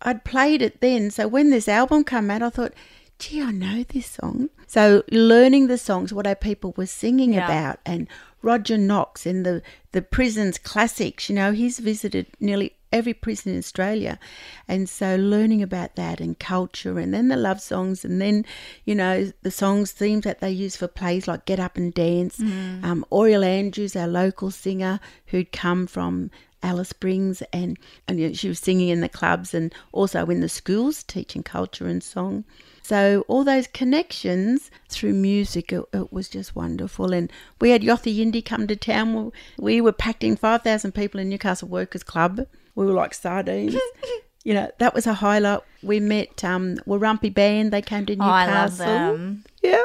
I'd 0.01 0.23
played 0.23 0.63
it 0.63 0.81
then. 0.81 1.11
So 1.11 1.27
when 1.27 1.51
this 1.51 1.67
album 1.67 2.03
came 2.03 2.31
out, 2.31 2.41
I 2.41 2.49
thought, 2.49 2.73
gee, 3.19 3.41
I 3.43 3.51
know 3.51 3.83
this 3.87 4.07
song. 4.07 4.49
So 4.65 5.03
learning 5.11 5.67
the 5.67 5.77
songs, 5.77 6.11
what 6.11 6.25
our 6.25 6.35
people 6.35 6.73
were 6.75 6.87
singing 6.87 7.33
Yeah. 7.33 7.45
about, 7.45 7.79
and 7.85 8.07
Roger 8.41 8.77
Knox 8.79 9.27
in 9.27 9.43
the 9.43 9.61
the 9.91 10.01
prisons 10.01 10.57
classics. 10.57 11.29
You 11.29 11.35
know, 11.35 11.51
he's 11.51 11.77
visited 11.77 12.25
nearly 12.39 12.73
every 12.91 13.13
prison 13.13 13.53
in 13.53 13.57
Australia, 13.59 14.19
and 14.67 14.89
so 14.89 15.15
learning 15.15 15.61
about 15.61 15.95
that 15.95 16.19
and 16.19 16.37
culture, 16.39 16.99
and 16.99 17.13
then 17.13 17.27
the 17.29 17.35
love 17.37 17.61
songs, 17.61 18.03
and 18.05 18.21
then 18.21 18.45
you 18.85 18.95
know 18.95 19.31
the 19.41 19.51
songs 19.51 19.91
themes 19.91 20.23
that 20.23 20.39
they 20.39 20.51
use 20.51 20.75
for 20.75 20.87
plays 20.87 21.27
like 21.27 21.45
Get 21.45 21.59
Up 21.59 21.77
and 21.77 21.93
Dance. 21.93 22.39
Um, 22.39 23.05
Auriel 23.11 23.43
Andrews, 23.43 23.95
our 23.95 24.07
local 24.07 24.51
singer, 24.51 24.99
who'd 25.27 25.51
come 25.51 25.87
from 25.87 26.31
Alice 26.63 26.89
Springs, 26.89 27.41
and 27.53 27.77
and 28.07 28.19
you 28.19 28.27
know, 28.27 28.33
she 28.33 28.47
was 28.47 28.59
singing 28.59 28.89
in 28.89 29.01
the 29.01 29.09
clubs 29.09 29.53
and 29.53 29.73
also 29.91 30.25
in 30.27 30.41
the 30.41 30.49
schools, 30.49 31.03
teaching 31.03 31.43
culture 31.43 31.87
and 31.87 32.03
song. 32.03 32.43
So 32.83 33.23
all 33.27 33.43
those 33.43 33.67
connections 33.67 34.69
through 34.89 35.13
music, 35.13 35.71
it, 35.71 35.85
it 35.93 36.11
was 36.11 36.27
just 36.27 36.55
wonderful. 36.55 37.13
And 37.13 37.31
we 37.59 37.69
had 37.69 37.83
Yothu 37.83 38.13
Yindi 38.13 38.43
come 38.43 38.67
to 38.67 38.75
town. 38.75 39.31
We 39.57 39.79
were 39.81 39.91
packed 39.91 40.23
in 40.23 40.35
five 40.35 40.63
thousand 40.63 40.93
people 40.93 41.19
in 41.19 41.29
Newcastle 41.29 41.67
Workers 41.67 42.03
Club. 42.03 42.45
We 42.75 42.85
were 42.85 42.93
like 42.93 43.13
sardines. 43.13 43.75
you 44.43 44.53
know 44.53 44.71
that 44.79 44.93
was 44.93 45.07
a 45.07 45.13
highlight. 45.13 45.61
We 45.83 45.99
met 45.99 46.43
um, 46.43 46.75
Warumpi 46.87 47.33
Band. 47.33 47.71
They 47.71 47.81
came 47.81 48.05
to 48.07 48.13
Oh, 48.15 48.21
I 48.21 48.45
love 48.45 48.71
Newcastle. 48.79 48.85
them. 48.85 49.45
Yeah. 49.61 49.83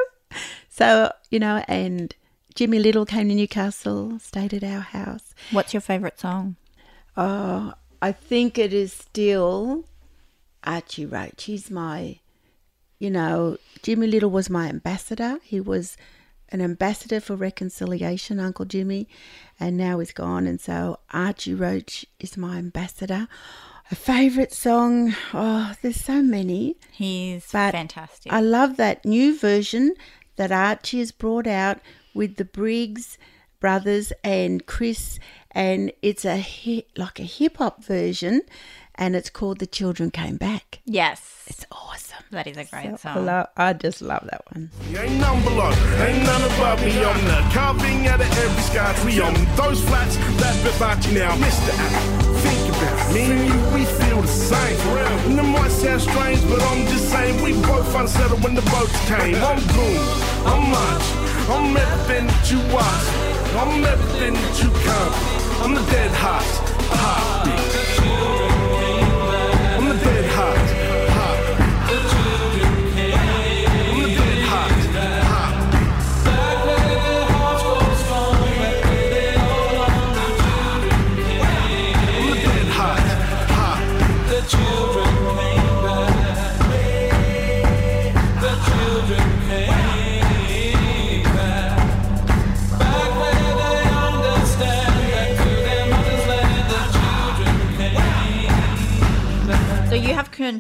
So 0.69 1.13
you 1.31 1.39
know, 1.39 1.65
and 1.69 2.15
Jimmy 2.55 2.79
Little 2.79 3.05
came 3.07 3.29
to 3.29 3.35
Newcastle, 3.35 4.19
stayed 4.19 4.55
at 4.55 4.65
our 4.65 4.81
house. 4.81 5.35
What's 5.51 5.75
your 5.75 5.81
favourite 5.81 6.19
song? 6.21 6.57
Oh, 7.17 7.73
I 8.01 8.13
think 8.13 8.59
it 8.59 8.73
is 8.73 8.93
still 8.93 9.85
Archie 10.65 11.07
Roach. 11.07 11.45
He's 11.45 11.71
my, 11.71 12.19
you 12.99 13.11
know, 13.11 13.57
Jimmy 13.83 14.07
Little 14.07 14.31
was 14.31 14.49
my 14.51 14.69
ambassador. 14.69 15.39
He 15.43 15.61
was 15.61 15.97
an 16.51 16.61
ambassador 16.61 17.21
for 17.21 17.37
reconciliation, 17.37 18.39
Uncle 18.41 18.65
Jimmy, 18.65 19.09
and 19.59 19.77
now 19.77 19.99
he's 19.99 20.13
gone. 20.13 20.47
And 20.47 20.61
so 20.61 20.99
Archie 21.11 21.55
Roach 21.55 22.07
is 22.21 22.37
my 22.37 22.57
ambassador. 22.57 23.29
A 23.91 23.95
favourite 23.95 24.53
song? 24.53 25.15
Oh, 25.33 25.75
there's 25.81 26.01
so 26.01 26.23
many. 26.23 26.77
He's 26.93 27.47
But 27.53 27.73
fantastic. 27.73 28.33
I 28.33 28.41
love 28.41 28.77
that 28.77 29.05
new 29.05 29.39
version 29.39 29.95
that 30.37 30.51
Archie 30.51 30.99
has 30.99 31.13
brought 31.13 31.47
out 31.47 31.79
with 32.15 32.37
the 32.37 32.45
Briggs 32.45 33.17
brothers 33.61 34.13
and 34.23 34.67
Chris, 34.67 35.19
and 35.51 35.93
it's 36.03 36.25
a 36.25 36.37
hit, 36.37 36.87
like 36.97 37.19
a 37.19 37.25
hip 37.25 37.57
hop 37.59 37.83
version, 37.83 38.43
and 38.99 39.15
it's 39.17 39.31
called 39.31 39.59
"The 39.59 39.67
Children 39.67 40.11
Came 40.11 40.37
Back." 40.37 40.81
yes, 40.85 41.21
It's 41.47 41.65
awesome. 41.71 42.25
that 42.31 42.47
is 42.47 42.57
a 42.57 42.65
great 42.65 42.93
I, 42.93 42.97
song. 42.97 43.25
love, 43.27 43.47
I 43.57 43.73
just 43.73 44.03
love 44.03 44.27
that 44.31 44.43
one. 44.53 44.71
You 44.91 44.99
ain't 44.99 45.21
none 45.21 45.43
below, 45.45 45.71
ain't 46.07 46.23
none 46.25 46.43
above 46.43 46.81
me. 46.85 46.93
I'm 47.05 47.25
the 47.25 47.39
carving 47.55 48.07
out 48.09 48.21
of 48.21 48.31
every 48.45 48.63
sky 48.63 48.93
tree. 49.03 49.21
I'm 49.21 49.35
those 49.57 49.81
flats 49.85 50.17
that 50.17 50.55
bit 50.65 50.77
about 50.77 50.99
you 51.07 51.19
now, 51.21 51.33
Mr. 51.37 51.73
Apple. 51.79 52.35
Think 52.47 52.63
about 52.77 53.15
me 53.15 53.23
and 53.33 53.45
you, 53.49 53.57
we 53.75 53.85
feel 54.01 54.21
the 54.23 54.29
same. 54.29 54.77
And 55.31 55.39
it 55.39 55.43
might 55.43 55.71
sound 55.71 56.01
strange, 56.03 56.41
but 56.49 56.61
I'm 56.63 56.87
just 56.87 57.11
saying 57.11 57.43
we 57.43 57.53
both 57.63 57.95
unsettled 57.95 58.43
when 58.45 58.55
the 58.55 58.63
boats 58.63 58.97
came. 59.09 59.35
I'm 59.37 59.59
goon, 59.75 60.03
I'm 60.47 60.71
much, 60.71 61.05
I'm 61.51 61.77
everything 61.77 62.27
that 62.29 62.51
you 62.51 62.59
watch. 62.75 63.07
I'm 63.57 63.85
everything 63.85 64.35
that 64.35 64.63
you 64.63 64.71
come. 64.87 65.13
I'm 65.65 65.75
the 65.75 65.83
dead 65.91 66.11
hot, 66.13 66.45
heartbeat. 66.91 67.86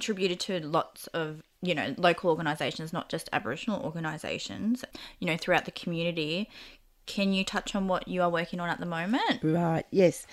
Contributed 0.06 0.38
to 0.38 0.64
lots 0.64 1.08
of, 1.08 1.42
you 1.62 1.74
know, 1.74 1.92
local 1.98 2.30
organisations, 2.30 2.92
not 2.92 3.08
just 3.08 3.28
Aboriginal 3.32 3.82
organisations, 3.82 4.84
you 5.18 5.26
know, 5.26 5.36
throughout 5.36 5.64
the 5.64 5.72
community. 5.72 6.48
Can 7.06 7.32
you 7.32 7.44
touch 7.44 7.74
on 7.74 7.88
what 7.88 8.06
you 8.06 8.22
are 8.22 8.30
working 8.30 8.60
on 8.60 8.68
at 8.68 8.78
the 8.78 8.86
moment? 8.86 9.40
Right, 9.42 9.84
yes. 9.90 10.26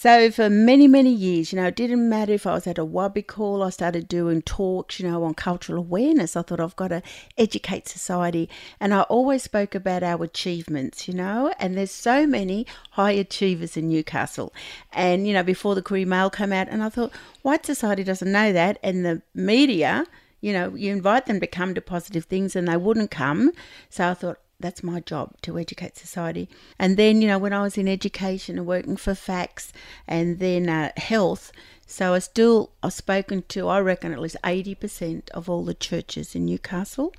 So 0.00 0.30
for 0.30 0.48
many, 0.48 0.88
many 0.88 1.12
years, 1.12 1.52
you 1.52 1.60
know, 1.60 1.66
it 1.66 1.76
didn't 1.76 2.08
matter 2.08 2.32
if 2.32 2.46
I 2.46 2.54
was 2.54 2.66
at 2.66 2.76
Awabakal, 2.76 3.62
I 3.62 3.68
started 3.68 4.08
doing 4.08 4.40
talks, 4.40 4.98
you 4.98 5.06
know, 5.06 5.22
on 5.24 5.34
cultural 5.34 5.78
awareness. 5.78 6.36
I 6.36 6.40
thought 6.40 6.58
I've 6.58 6.74
got 6.74 6.88
to 6.88 7.02
educate 7.36 7.86
society. 7.86 8.48
And 8.80 8.94
I 8.94 9.02
always 9.02 9.42
spoke 9.42 9.74
about 9.74 10.02
our 10.02 10.24
achievements, 10.24 11.06
you 11.06 11.12
know, 11.12 11.52
and 11.58 11.76
there's 11.76 11.90
so 11.90 12.26
many 12.26 12.66
high 12.92 13.10
achievers 13.10 13.76
in 13.76 13.90
Newcastle. 13.90 14.54
And, 14.90 15.26
you 15.26 15.34
know, 15.34 15.42
before 15.42 15.74
the 15.74 15.82
Courier 15.82 16.06
Mail 16.06 16.30
came 16.30 16.54
out, 16.54 16.68
and 16.70 16.82
I 16.82 16.88
thought, 16.88 17.12
white 17.42 17.66
society 17.66 18.02
doesn't 18.02 18.32
know 18.32 18.54
that. 18.54 18.78
And 18.82 19.04
the 19.04 19.20
media, 19.34 20.06
you 20.40 20.54
know, 20.54 20.74
you 20.74 20.92
invite 20.92 21.26
them 21.26 21.40
to 21.40 21.46
come 21.46 21.74
to 21.74 21.82
positive 21.82 22.24
things 22.24 22.56
and 22.56 22.68
they 22.68 22.78
wouldn't 22.78 23.10
come. 23.10 23.52
So 23.90 24.08
I 24.08 24.14
thought, 24.14 24.38
that's 24.60 24.82
my 24.82 25.00
job 25.00 25.34
to 25.42 25.58
educate 25.58 25.96
society. 25.96 26.48
And 26.78 26.96
then, 26.96 27.20
you 27.20 27.28
know, 27.28 27.38
when 27.38 27.52
I 27.52 27.62
was 27.62 27.78
in 27.78 27.88
education 27.88 28.58
and 28.58 28.66
working 28.66 28.96
for 28.96 29.14
FACS 29.14 29.72
and 30.06 30.38
then 30.38 30.68
uh, 30.68 30.92
health, 30.96 31.50
so 31.86 32.14
I 32.14 32.20
still, 32.20 32.70
I've 32.82 32.92
spoken 32.92 33.42
to, 33.48 33.66
I 33.66 33.80
reckon, 33.80 34.12
at 34.12 34.20
least 34.20 34.36
80% 34.44 35.28
of 35.30 35.50
all 35.50 35.64
the 35.64 35.74
churches 35.74 36.36
in 36.36 36.46
Newcastle. 36.46 37.12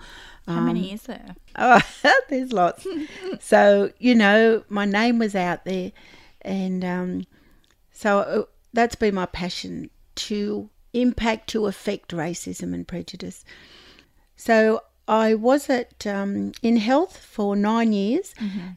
How 0.47 0.61
many 0.61 0.93
is 0.93 1.03
there? 1.03 1.35
Oh, 1.57 1.81
there's 2.29 2.53
lots. 2.53 2.87
so, 3.41 3.91
you 3.99 4.15
know, 4.15 4.63
my 4.69 4.85
name 4.85 5.19
was 5.19 5.35
out 5.35 5.65
there. 5.65 5.91
And 6.43 6.85
um, 6.85 7.25
so 7.91 8.47
that's 8.71 8.95
been 8.95 9.15
my 9.15 9.25
passion 9.25 9.89
to 10.15 10.69
impact, 10.93 11.49
to 11.49 11.65
affect 11.65 12.11
racism 12.11 12.73
and 12.73 12.87
prejudice. 12.87 13.43
So 14.37 14.81
I 15.07 15.33
was 15.33 15.69
at 15.69 16.05
um, 16.07 16.51
in 16.61 16.77
health 16.77 17.17
for 17.17 17.55
nine 17.55 17.91
years. 17.93 18.33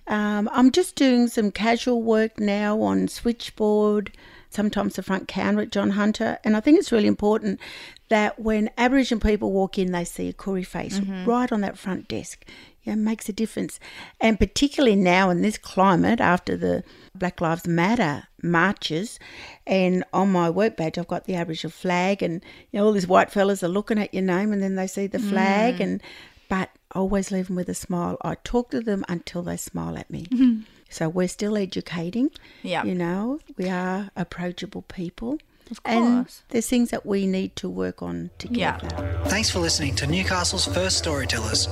Um, 0.06 0.48
I'm 0.52 0.70
just 0.72 0.96
doing 0.96 1.28
some 1.28 1.50
casual 1.50 2.02
work 2.02 2.40
now 2.40 2.80
on 2.80 3.08
switchboard, 3.08 4.12
sometimes 4.50 4.96
the 4.96 5.02
front 5.02 5.28
counter 5.28 5.60
at 5.62 5.70
John 5.70 5.90
Hunter, 5.90 6.38
and 6.44 6.56
I 6.56 6.60
think 6.60 6.78
it's 6.78 6.90
really 6.92 7.08
important 7.08 7.60
that 8.08 8.38
when 8.40 8.70
Aboriginal 8.78 9.20
people 9.20 9.52
walk 9.52 9.78
in, 9.78 9.92
they 9.92 10.04
see 10.04 10.28
a 10.28 10.32
Koori 10.32 10.66
face 10.66 10.98
right 11.26 11.50
on 11.52 11.60
that 11.62 11.78
front 11.78 12.08
desk. 12.08 12.44
Yeah, 12.84 12.96
makes 12.96 13.28
a 13.28 13.32
difference, 13.32 13.80
and 14.20 14.38
particularly 14.38 14.96
now 14.96 15.30
in 15.30 15.40
this 15.40 15.56
climate 15.56 16.20
after 16.20 16.56
the 16.56 16.84
Black 17.14 17.40
Lives 17.40 17.66
Matter 17.66 18.24
marches, 18.42 19.18
and 19.66 20.04
on 20.12 20.30
my 20.30 20.50
work 20.50 20.76
badge 20.76 20.98
I've 20.98 21.08
got 21.08 21.24
the 21.24 21.34
Aboriginal 21.34 21.72
flag, 21.72 22.22
and 22.22 22.44
you 22.70 22.78
know 22.78 22.86
all 22.86 22.92
these 22.92 23.06
white 23.06 23.30
fellas 23.30 23.62
are 23.62 23.68
looking 23.68 23.98
at 23.98 24.12
your 24.12 24.22
name, 24.22 24.52
and 24.52 24.62
then 24.62 24.74
they 24.74 24.86
see 24.86 25.06
the 25.06 25.18
flag, 25.18 25.76
mm. 25.76 25.80
and 25.80 26.02
but 26.48 26.70
I 26.92 26.98
always 26.98 27.32
leave 27.32 27.46
them 27.46 27.56
with 27.56 27.68
a 27.68 27.74
smile. 27.74 28.18
I 28.22 28.36
talk 28.44 28.70
to 28.70 28.80
them 28.80 29.04
until 29.08 29.42
they 29.42 29.56
smile 29.56 29.96
at 29.96 30.10
me. 30.10 30.26
So 30.94 31.08
we're 31.08 31.26
still 31.26 31.56
educating. 31.56 32.30
Yeah. 32.62 32.84
You 32.84 32.94
know, 32.94 33.40
we 33.56 33.68
are 33.68 34.10
approachable 34.14 34.82
people. 34.82 35.38
Of 35.68 35.80
And 35.84 36.28
there's 36.50 36.68
things 36.68 36.90
that 36.90 37.04
we 37.04 37.26
need 37.26 37.56
to 37.56 37.68
work 37.68 38.00
on 38.00 38.30
together. 38.38 38.60
Yeah. 38.60 38.76
together. 38.76 39.20
Thanks 39.24 39.50
for 39.50 39.58
listening 39.58 39.96
to 39.96 40.06
Newcastle's 40.06 40.66
first 40.66 40.98
storytellers. 40.98 41.66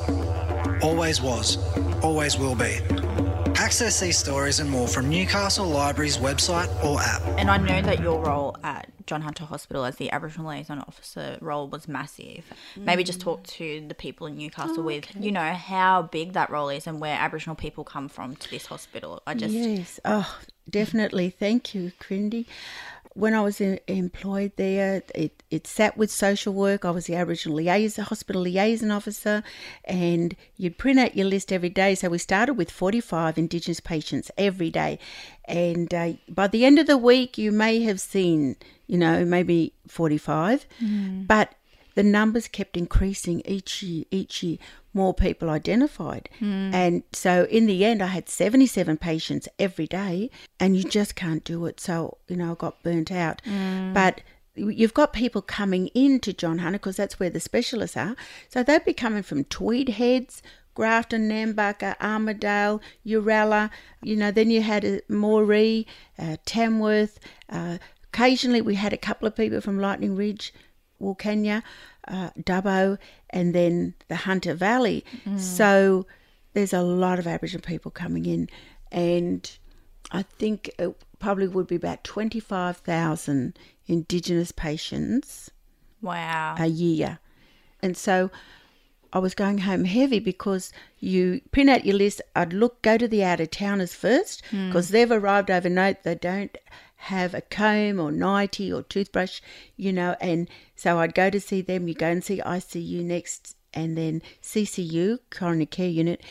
Always 0.83 1.23
was, 1.23 1.59
always 2.03 2.37
will 2.37 2.57
be. 2.57 2.79
Access 3.55 4.01
these 4.01 4.19
stories 4.19 4.59
and 4.59 4.69
more 4.69 4.89
from 4.89 5.09
Newcastle 5.09 5.67
Library's 5.67 6.17
website 6.17 6.69
or 6.85 7.01
app. 7.01 7.23
And 7.39 7.49
I 7.49 7.57
know 7.59 7.81
that 7.83 8.01
your 8.01 8.21
role 8.21 8.57
at 8.65 8.91
John 9.07 9.23
Hunter 9.23 9.45
Hospital 9.45 9.85
as 9.85 9.97
the 9.97 10.11
Aboriginal 10.11 10.49
liaison 10.49 10.81
officer 10.81 11.39
role 11.41 11.69
was 11.69 11.87
massive. 11.87 12.45
Maybe 12.77 13.05
just 13.05 13.21
talk 13.21 13.45
to 13.45 13.85
the 13.87 13.95
people 13.95 14.27
in 14.27 14.37
Newcastle 14.37 14.81
oh, 14.81 14.83
with, 14.83 15.07
you 15.21 15.31
know, 15.31 15.53
how 15.53 16.03
big 16.03 16.33
that 16.33 16.51
role 16.51 16.69
is 16.69 16.89
and 16.89 17.01
where 17.01 17.17
Aboriginal 17.17 17.55
people 17.55 17.85
come 17.85 18.09
from 18.09 18.35
to 18.37 18.51
this 18.51 18.67
hospital. 18.67 19.23
I 19.25 19.35
just, 19.35 19.55
Yes. 19.55 20.01
Oh, 20.05 20.37
definitely. 20.69 21.31
Thank 21.31 21.75
you, 21.75 21.93
Crindy. 22.01 22.47
When 23.15 23.35
I 23.35 23.43
was 23.43 23.61
in, 23.61 23.79
employed 23.89 24.53
there, 24.57 25.03
it, 25.15 25.43
it 25.51 25.67
sat 25.67 25.97
with 25.97 26.11
social 26.11 26.55
work. 26.55 26.85
I 26.85 26.91
was 26.91 27.07
the 27.07 27.15
Aboriginal 27.15 27.57
liaison, 27.57 28.05
hospital 28.05 28.43
liaison 28.43 28.91
officer, 28.91 29.43
and 29.85 30.35
you'd 30.57 30.79
print 30.79 30.99
out 30.99 31.17
your 31.17 31.27
list 31.27 31.53
every 31.53 31.69
day. 31.69 31.95
So 31.95 32.09
we 32.09 32.19
started 32.19 32.55
with 32.55 32.71
45 32.71 33.37
Indigenous 33.37 33.81
patients 33.81 34.31
every 34.39 34.71
day. 34.71 34.99
And 35.45 35.93
uh, 35.93 36.13
by 36.29 36.47
the 36.47 36.65
end 36.65 36.79
of 36.79 36.87
the 36.87 36.97
week, 36.97 37.37
you 37.37 37.53
may 37.53 37.83
have 37.83 38.01
seen, 38.01 38.57
you 38.87 38.97
know, 38.97 39.25
maybe 39.25 39.75
45. 39.89 40.67
But 41.27 41.55
the 41.95 42.03
numbers 42.03 42.49
kept 42.49 42.77
increasing 42.77 43.43
each 43.45 43.83
year, 43.83 44.05
each 44.11 44.43
year, 44.43 44.57
more 44.95 45.15
people 45.15 45.49
identified. 45.51 46.29
And 46.75 47.03
so 47.13 47.45
in 47.51 47.67
the 47.67 47.85
end, 47.85 48.03
I 48.03 48.07
had 48.07 48.29
77 48.29 48.97
patients 48.99 49.49
every 49.59 49.87
day, 49.87 50.31
and 50.61 50.77
you 50.77 50.85
just 50.85 51.15
can't 51.17 51.45
do 51.45 51.67
it. 51.67 51.81
So, 51.81 52.19
you 52.29 52.37
know, 52.37 52.53
I 52.53 52.55
got 52.55 52.83
burnt 52.83 53.11
out. 53.11 53.41
But 53.95 54.21
you've 54.55 54.93
got 54.95 55.13
people 55.15 55.41
coming 55.43 55.89
into 55.95 56.33
John 56.33 56.59
Hunter 56.59 56.79
because 56.79 56.97
that's 56.97 57.19
where 57.19 57.31
the 57.31 57.41
specialists 57.41 57.97
are. 57.97 58.15
So 58.51 58.63
they'd 58.63 58.85
be 58.85 58.93
coming 58.93 59.23
from 59.23 59.45
Tweed 59.45 59.89
Heads, 59.91 60.43
Grafton, 60.75 61.29
Nambucca, 61.29 61.97
Armidale, 61.99 62.81
Uralla. 63.07 63.71
You 64.03 64.17
know, 64.17 64.31
then 64.31 64.51
you 64.51 64.63
had 64.63 64.85
uh, 64.85 64.99
Moree, 65.09 65.87
uh, 66.19 66.37
Tamworth. 66.45 67.19
Uh, 67.49 67.79
occasionally, 68.13 68.61
we 68.61 68.75
had 68.75 68.93
a 68.93 68.99
couple 68.99 69.27
of 69.27 69.37
people 69.37 69.61
from 69.61 69.79
Lightning 69.79 70.17
Ridge, 70.17 70.53
Wilcannia, 71.03 71.63
uh, 72.09 72.31
Dubbo, 72.41 72.99
and 73.31 73.55
then 73.55 73.95
the 74.09 74.17
Hunter 74.17 74.55
Valley. 74.55 75.05
So 75.37 76.07
there's 76.55 76.73
a 76.73 76.83
lot 76.83 77.19
of 77.19 77.27
Aboriginal 77.27 77.63
people 77.63 77.91
coming 77.91 78.27
in, 78.27 78.49
and 78.91 79.51
I 80.11 80.23
think 80.23 80.71
it 80.79 80.95
probably 81.19 81.49
would 81.49 81.67
be 81.67 81.77
about 81.77 82.05
25,000 82.05 83.59
Indigenous 83.87 84.53
patients 84.53 85.51
wow. 86.01 86.57
a 86.59 86.67
year. 86.67 87.19
And 87.83 87.97
so 87.97 88.31
I 89.13 89.19
was 89.19 89.35
going 89.35 89.59
home 89.59 89.85
heavy 89.85 90.21
because 90.21 90.73
you 90.99 91.41
print 91.51 91.71
out 91.71 91.85
your 91.85 91.97
list. 91.97 92.23
I'd 92.35 92.53
look, 92.53 92.83
go 92.83 92.97
to 92.97 93.07
the 93.07 93.25
out 93.25 93.41
of 93.41 93.51
towners 93.51 93.95
first 93.95 94.43
because 94.51 94.89
they've 94.89 95.11
arrived 95.11 95.51
overnight. 95.51 96.03
They 96.03 96.15
don't 96.15 96.57
have 97.03 97.35
a 97.35 97.41
comb 97.41 97.99
or 97.99 98.13
nightie 98.13 98.73
or 98.73 98.83
toothbrush, 98.83 99.41
you 99.77 99.93
know. 99.93 100.15
And 100.21 100.49
so 100.77 100.99
I'd 100.99 101.17
go 101.17 101.31
to 101.31 101.41
see 101.41 101.61
them. 101.61 101.89
You 101.89 101.95
go 101.95 102.07
and 102.07 102.23
see 102.23 102.39
ICU 102.39 103.03
next, 103.03 103.57
and 103.75 103.99
then 103.99 104.23
CCU, 104.41 105.19
coronary 105.31 105.67
care 105.67 105.89
unit, 105.89 106.23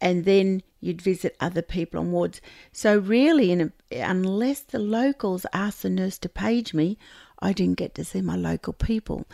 and 0.00 0.24
then 0.24 0.62
you'd 0.80 1.02
visit 1.02 1.36
other 1.40 1.62
people 1.62 1.98
on 1.98 2.12
wards. 2.12 2.40
So 2.70 2.98
really, 2.98 3.52
a, 3.52 3.72
unless 3.90 4.60
the 4.60 4.78
locals 4.78 5.46
asked 5.52 5.82
the 5.82 5.90
nurse 5.90 6.16
to 6.18 6.28
page 6.28 6.72
me, 6.72 6.96
I 7.40 7.52
didn't 7.52 7.78
get 7.78 7.96
to 7.96 8.04
see 8.04 8.20
my 8.20 8.36
local 8.36 8.72
people. 8.72 9.26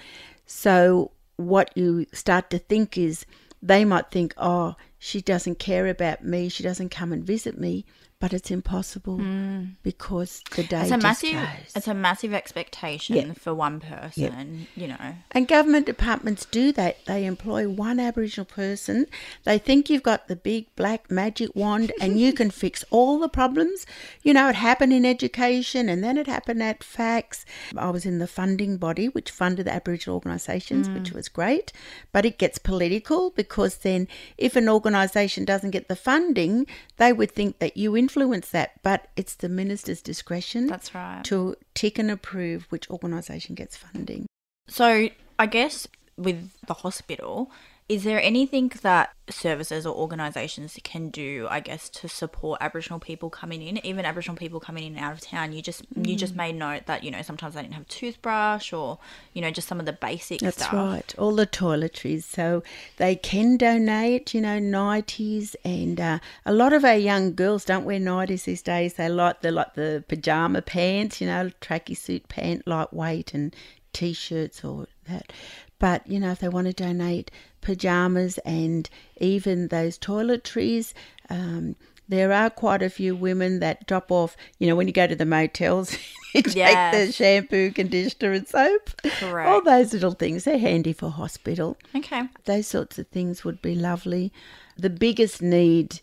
So 0.46 1.10
what 1.36 1.76
you 1.76 2.06
start 2.12 2.48
to 2.50 2.58
think 2.58 2.96
is 2.96 3.26
they 3.60 3.84
might 3.84 4.10
think, 4.10 4.32
oh, 4.38 4.76
she 4.98 5.20
doesn't 5.20 5.58
care 5.58 5.88
about 5.88 6.24
me, 6.24 6.48
she 6.48 6.62
doesn't 6.62 6.88
come 6.88 7.12
and 7.12 7.22
visit 7.22 7.58
me, 7.58 7.84
but 8.18 8.32
it's 8.32 8.50
impossible 8.50 9.18
mm. 9.18 9.72
because 9.82 10.42
the 10.54 10.62
day 10.62 10.82
It's 10.82 10.90
a 10.90 10.96
massive, 10.96 11.32
goes. 11.34 11.72
it's 11.74 11.88
a 11.88 11.94
massive 11.94 12.32
expectation 12.32 13.16
Yeah. 13.16 13.32
for 13.34 13.54
one 13.54 13.78
person, 13.78 14.68
you 14.74 14.88
know. 14.88 15.14
And 15.32 15.46
government 15.46 15.84
departments 15.84 16.46
do 16.46 16.72
that. 16.72 17.04
They 17.04 17.26
employ 17.26 17.68
one 17.68 18.00
Aboriginal 18.00 18.46
person. 18.46 19.06
They 19.44 19.58
think 19.58 19.90
you've 19.90 20.02
got 20.02 20.28
the 20.28 20.36
big 20.36 20.74
black 20.76 21.10
magic 21.10 21.54
wand 21.54 21.92
and 22.00 22.18
you 22.18 22.32
can 22.32 22.50
fix 22.62 22.84
all 22.90 23.18
the 23.18 23.28
problems. 23.28 23.84
You 24.22 24.32
know, 24.32 24.48
it 24.48 24.54
happened 24.54 24.94
in 24.94 25.04
education 25.04 25.90
and 25.90 26.02
then 26.02 26.16
it 26.16 26.26
happened 26.26 26.62
at 26.62 26.80
FACS. 26.80 27.44
I 27.76 27.90
was 27.90 28.06
in 28.06 28.18
the 28.18 28.26
funding 28.26 28.78
body 28.78 29.08
which 29.08 29.30
funded 29.30 29.66
the 29.66 29.74
Aboriginal 29.74 30.14
organisations, 30.14 30.88
which 30.88 31.10
mm. 31.10 31.14
was 31.14 31.28
great. 31.28 31.70
But 32.12 32.24
it 32.24 32.38
gets 32.38 32.56
political 32.56 33.28
because 33.30 33.78
then 33.78 34.08
if 34.38 34.56
an 34.56 34.70
organisation 34.70 35.44
doesn't 35.44 35.72
get 35.72 35.88
the 35.88 35.96
funding, 35.96 36.66
they 36.96 37.12
would 37.12 37.32
think 37.32 37.58
that 37.58 37.76
you 37.76 37.94
influence 38.06 38.50
that. 38.50 38.80
But 38.82 39.08
it's 39.16 39.34
the 39.34 39.48
minister's 39.48 40.00
discretion 40.00 40.68
That's 40.68 40.94
right. 40.94 41.22
to 41.24 41.56
tick 41.74 41.98
and 41.98 42.10
approve 42.10 42.66
which 42.70 42.88
organisation 42.88 43.54
gets 43.54 43.76
funding. 43.76 44.26
So, 44.68 45.08
I 45.38 45.46
guess 45.46 45.86
with 46.16 46.50
the 46.66 46.74
hospital, 46.74 47.50
is 47.88 48.02
there 48.02 48.20
anything 48.20 48.72
that 48.82 49.14
services 49.30 49.86
or 49.86 49.94
organisations 49.94 50.76
can 50.82 51.08
do, 51.08 51.46
I 51.48 51.60
guess, 51.60 51.88
to 51.90 52.08
support 52.08 52.60
Aboriginal 52.60 52.98
people 52.98 53.30
coming 53.30 53.62
in, 53.62 53.84
even 53.86 54.04
Aboriginal 54.04 54.36
people 54.36 54.58
coming 54.58 54.84
in 54.84 54.96
and 54.96 55.04
out 55.04 55.12
of 55.12 55.20
town? 55.20 55.52
You 55.52 55.62
just 55.62 55.84
you 55.94 56.16
just 56.16 56.34
made 56.34 56.56
note 56.56 56.86
that 56.86 57.04
you 57.04 57.12
know 57.12 57.22
sometimes 57.22 57.54
they 57.54 57.62
didn't 57.62 57.74
have 57.74 57.84
a 57.84 57.88
toothbrush 57.88 58.72
or 58.72 58.98
you 59.34 59.42
know 59.42 59.52
just 59.52 59.68
some 59.68 59.78
of 59.78 59.86
the 59.86 59.92
basic 59.92 60.40
That's 60.40 60.56
stuff. 60.56 60.72
right. 60.72 61.14
All 61.16 61.36
the 61.36 61.46
toiletries. 61.46 62.24
So 62.24 62.64
they 62.96 63.14
can 63.14 63.56
donate, 63.56 64.34
you 64.34 64.40
know, 64.40 64.58
nighties, 64.58 65.54
and 65.64 66.00
uh, 66.00 66.18
a 66.44 66.52
lot 66.52 66.72
of 66.72 66.84
our 66.84 66.96
young 66.96 67.34
girls 67.34 67.64
don't 67.64 67.84
wear 67.84 68.00
nighties 68.00 68.44
these 68.44 68.62
days. 68.62 68.94
They 68.94 69.08
like 69.08 69.42
the 69.42 69.52
like 69.52 69.74
the 69.74 70.02
pajama 70.08 70.62
pants, 70.62 71.20
you 71.20 71.28
know, 71.28 71.52
tracky 71.60 71.96
suit 71.96 72.26
pant, 72.26 72.66
lightweight, 72.66 73.32
and 73.32 73.54
t-shirts 73.92 74.64
or 74.64 74.88
that. 75.08 75.32
But 75.78 76.06
you 76.06 76.18
know, 76.18 76.30
if 76.30 76.38
they 76.38 76.48
want 76.48 76.66
to 76.66 76.72
donate 76.72 77.30
pajamas 77.66 78.38
and 78.38 78.88
even 79.20 79.68
those 79.68 79.98
toiletries. 79.98 80.92
Um, 81.28 81.74
there 82.08 82.32
are 82.32 82.48
quite 82.48 82.82
a 82.82 82.88
few 82.88 83.16
women 83.16 83.58
that 83.58 83.86
drop 83.88 84.12
off, 84.12 84.36
you 84.60 84.68
know, 84.68 84.76
when 84.76 84.86
you 84.86 84.92
go 84.92 85.08
to 85.08 85.16
the 85.16 85.26
motels, 85.26 85.98
you 86.34 86.42
take 86.42 86.92
the 86.92 87.10
shampoo, 87.12 87.72
conditioner, 87.72 88.32
and 88.32 88.46
soap. 88.46 88.90
Correct. 89.02 89.48
All 89.48 89.60
those 89.62 89.92
little 89.92 90.12
things, 90.12 90.44
they're 90.44 90.58
handy 90.58 90.92
for 90.92 91.10
hospital. 91.10 91.76
Okay. 91.96 92.28
Those 92.44 92.68
sorts 92.68 93.00
of 93.00 93.08
things 93.08 93.44
would 93.44 93.60
be 93.60 93.74
lovely. 93.74 94.32
The 94.76 94.90
biggest 94.90 95.42
need, 95.42 96.00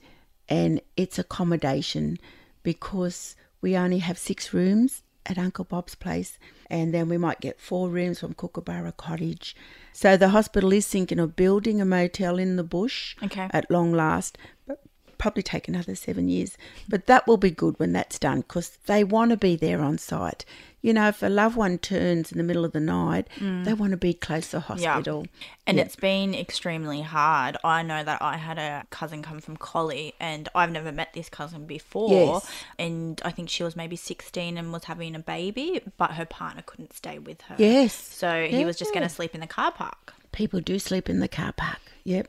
and 0.50 0.82
it's 0.98 1.18
accommodation 1.18 2.18
because 2.64 3.38
we 3.62 3.78
only 3.78 4.00
have 4.00 4.18
six 4.18 4.54
rooms 4.54 5.04
at 5.26 5.38
Uncle 5.38 5.66
Bob's 5.66 5.96
place, 5.96 6.38
and 6.70 6.94
then 6.94 7.10
we 7.10 7.18
might 7.18 7.40
get 7.42 7.60
four 7.60 7.90
rooms 7.90 8.20
from 8.20 8.34
Kookaburra 8.34 8.92
Cottage. 8.98 9.56
So 9.94 10.18
the 10.18 10.30
hospital 10.30 10.74
is 10.74 10.88
thinking 10.88 11.20
of 11.20 11.36
building 11.36 11.80
a 11.82 11.86
motel 11.86 12.38
in 12.40 12.56
the 12.56 12.64
bush 12.64 13.16
Okay. 13.24 13.48
at 13.52 13.70
long 13.72 13.94
last. 13.94 14.38
But 14.68 14.82
probably 15.18 15.44
take 15.44 15.68
another 15.68 15.96
seven 15.96 16.30
years, 16.30 16.58
but 16.88 17.06
that 17.08 17.28
will 17.28 17.38
be 17.38 17.52
good 17.52 17.80
when 17.80 17.94
that's 17.94 18.20
done 18.20 18.42
because 18.42 18.78
they 18.86 19.04
want 19.04 19.32
to 19.32 19.38
be 19.38 19.56
there 19.56 19.82
on 19.82 19.98
site. 19.98 20.46
You 20.82 20.94
know, 20.94 21.08
if 21.08 21.24
a 21.24 21.28
loved 21.28 21.56
one 21.56 21.78
turns 21.78 22.30
in 22.34 22.38
the 22.38 22.44
middle 22.44 22.66
of 22.66 22.74
the 22.74 22.82
night, 22.82 23.30
mm. 23.38 23.64
they 23.64 23.74
want 23.74 23.92
to 23.92 23.98
be 23.98 24.14
close 24.14 24.52
to 24.52 24.60
hospital. 24.60 25.26
And 25.66 25.78
Yeah. 25.78 25.86
it's 25.86 25.96
been 25.96 26.36
extremely 26.36 27.02
hard. 27.02 27.56
I 27.64 27.84
know 27.84 28.04
that 28.04 28.22
I 28.22 28.36
had 28.36 28.58
a 28.60 28.86
cousin 28.90 29.22
come 29.22 29.40
from 29.40 29.56
Collie, 29.56 30.14
and 30.20 30.50
I've 30.54 30.72
never 30.72 30.92
met 30.92 31.14
this 31.14 31.30
cousin 31.30 31.66
before. 31.66 32.12
Yes. 32.12 32.52
And 32.78 33.22
I 33.24 33.32
think 33.32 33.50
she 33.50 33.64
was 33.64 33.78
maybe 33.78 33.96
16 33.96 34.58
and 34.58 34.74
was 34.74 34.84
having 34.84 35.16
a 35.16 35.20
baby, 35.20 35.82
but 35.96 36.12
her 36.12 36.26
partner 36.26 36.64
couldn't 36.66 36.92
stay 36.94 37.18
with 37.18 37.42
her. 37.44 37.56
Yes. 37.58 37.94
So 37.94 38.46
he 38.46 38.66
was 38.66 38.76
just 38.76 38.94
going 38.94 39.04
to 39.04 39.10
sleep 39.10 39.34
in 39.34 39.40
the 39.40 39.48
car 39.48 39.72
park. 39.72 40.14
people 40.34 40.60
do 40.60 40.80
sleep 40.80 41.10
in 41.10 41.20
the 41.20 41.28
car 41.30 41.54
park. 41.54 41.80
Yep. 42.04 42.28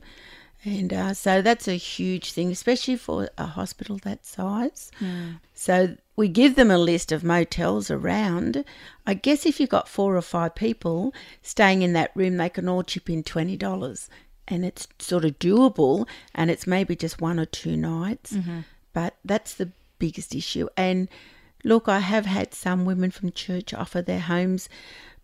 And 0.65 0.93
uh, 0.93 1.13
so 1.15 1.43
that's 1.43 1.69
a 1.69 1.75
huge 1.75 2.33
thing, 2.33 2.51
especially 2.51 2.97
for 2.97 3.29
a 3.37 3.47
hospital 3.47 3.99
that 4.05 4.25
size. 4.25 4.91
So 5.53 5.97
we 6.17 6.29
give 6.29 6.57
them 6.57 6.71
a 6.71 6.79
list 6.79 7.13
of 7.13 7.23
motels 7.23 7.91
around. 7.91 8.65
I 9.07 9.15
guess 9.15 9.45
if 9.45 9.61
you've 9.61 9.69
got 9.69 9.89
four 9.89 10.17
or 10.17 10.23
five 10.23 10.55
people 10.55 11.13
staying 11.43 11.83
in 11.83 11.93
that 11.93 12.13
room, 12.15 12.39
they 12.39 12.49
can 12.49 12.69
all 12.69 12.83
chip 12.83 13.11
in 13.11 13.23
$20. 13.23 14.09
And 14.49 14.65
it's 14.65 14.89
sort 14.99 15.25
of 15.25 15.39
doable, 15.39 16.07
and 16.35 16.51
it's 16.51 16.67
maybe 16.67 16.97
just 16.97 17.21
one 17.21 17.39
or 17.41 17.47
two 17.47 17.77
nights. 17.77 18.33
But 18.93 19.17
that's 19.25 19.55
the 19.55 19.71
biggest 19.99 20.35
issue. 20.35 20.69
And 20.77 21.09
look, 21.63 21.89
I 21.89 21.99
have 22.01 22.27
had 22.27 22.55
some 22.55 22.85
women 22.85 23.11
from 23.11 23.33
church 23.33 23.73
offer 23.75 24.03
their 24.03 24.21
homes, 24.21 24.69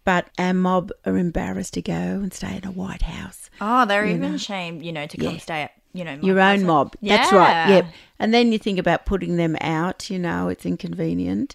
but 0.05 0.29
our 0.39 0.55
mob 0.55 0.91
are 1.05 1.17
embarrassed 1.17 1.75
to 1.75 1.83
go 1.83 1.93
and 1.93 2.33
stay 2.33 2.57
in 2.57 2.65
a 2.67 2.71
White 2.73 3.03
House. 3.03 3.51
Oh, 3.61 3.85
they're 3.87 4.07
even 4.07 4.35
ashamed, 4.35 4.85
you 4.85 4.93
know, 4.93 5.07
to 5.07 5.17
come 5.17 5.35
Yeah. 5.35 5.39
stay 5.39 5.63
at, 5.63 5.73
you 5.93 6.05
know, 6.05 6.19
Your 6.23 6.41
own 6.41 6.65
mob. 6.65 6.97
That's 7.03 7.33
right. 7.33 7.69
Yep. 7.69 7.87
And 8.19 8.33
then 8.35 8.53
you 8.53 8.59
think 8.59 8.79
about 8.79 9.07
putting 9.07 9.37
them 9.37 9.57
out, 9.61 10.09
you 10.11 10.19
know, 10.19 10.49
it's 10.49 10.65
inconvenient. 10.67 11.55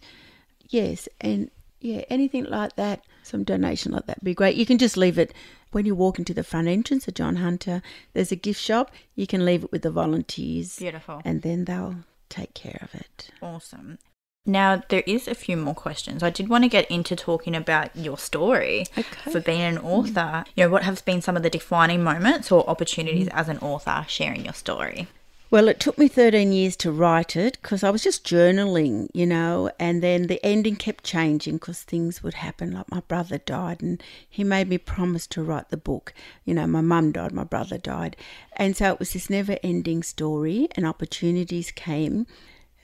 Yes. 0.69 1.07
And 1.21 1.49
yeah, 1.81 2.03
anything 2.09 2.45
like 2.45 2.75
that, 2.75 3.03
some 3.23 3.43
donation 3.43 3.91
like 3.91 4.05
that 4.07 4.17
would 4.19 4.25
be 4.25 4.33
great. 4.33 4.55
You 4.55 4.65
can 4.65 4.77
just 4.77 4.97
leave 4.97 5.17
it 5.19 5.33
when 5.71 5.85
you 5.85 5.95
walk 5.95 6.19
into 6.19 6.33
the 6.33 6.43
front 6.43 6.67
entrance 6.67 7.07
of 7.07 7.13
John 7.13 7.37
Hunter. 7.37 7.81
There's 8.13 8.31
a 8.31 8.35
gift 8.35 8.61
shop. 8.61 8.91
You 9.15 9.27
can 9.27 9.45
leave 9.45 9.63
it 9.63 9.71
with 9.71 9.81
the 9.81 9.91
volunteers. 9.91 10.77
Beautiful. 10.77 11.21
And 11.25 11.41
then 11.41 11.65
they'll 11.65 11.97
take 12.29 12.53
care 12.53 12.79
of 12.81 12.93
it. 12.95 13.29
Awesome. 13.41 13.97
Now, 14.45 14.83
there 14.89 15.03
is 15.07 15.27
a 15.27 15.33
few 15.33 15.57
more 15.57 15.73
questions. 15.73 16.21
I 16.21 16.29
did 16.29 16.49
want 16.49 16.63
to 16.63 16.69
get 16.69 16.89
into 16.91 17.15
talking 17.15 17.55
about 17.55 17.95
your 17.95 18.17
story 18.17 18.85
Okay. 18.95 19.31
for 19.31 19.39
being 19.39 19.61
an 19.61 19.77
author. 19.79 20.45
You 20.55 20.65
know, 20.65 20.69
what 20.69 20.83
have 20.83 21.03
been 21.03 21.21
some 21.21 21.35
of 21.35 21.43
the 21.43 21.49
defining 21.49 22.03
moments 22.03 22.51
or 22.51 22.69
opportunities 22.69 23.27
mm. 23.27 23.33
as 23.33 23.49
an 23.49 23.57
author 23.57 24.05
sharing 24.07 24.45
your 24.45 24.53
story? 24.53 25.07
Well, 25.51 25.67
it 25.67 25.79
took 25.79 25.97
me 25.97 26.07
13 26.07 26.51
years 26.51 26.75
to 26.77 26.91
write 26.91 27.35
it 27.35 27.59
because 27.61 27.83
I 27.83 27.89
was 27.89 28.03
just 28.03 28.25
journaling, 28.25 29.07
you 29.13 29.25
know, 29.25 29.71
and 29.79 30.03
then 30.03 30.27
the 30.27 30.43
ending 30.43 30.75
kept 30.75 31.03
changing 31.03 31.57
because 31.57 31.81
things 31.81 32.21
would 32.23 32.33
happen. 32.33 32.73
Like 32.73 32.91
my 32.91 32.99
brother 33.01 33.37
died 33.37 33.81
and 33.81 34.01
he 34.27 34.43
made 34.43 34.67
me 34.67 34.77
promise 34.77 35.27
to 35.27 35.43
write 35.43 35.69
the 35.69 35.77
book. 35.77 36.13
You 36.45 36.55
know, 36.55 36.67
my 36.67 36.81
mum 36.81 37.11
died, 37.11 37.31
my 37.31 37.43
brother 37.43 37.77
died. 37.77 38.17
And 38.57 38.75
so 38.75 38.91
it 38.91 38.99
was 38.99 39.13
this 39.13 39.29
never 39.29 39.57
ending 39.63 40.03
story 40.03 40.67
and 40.75 40.85
opportunities 40.85 41.71
came. 41.71 42.25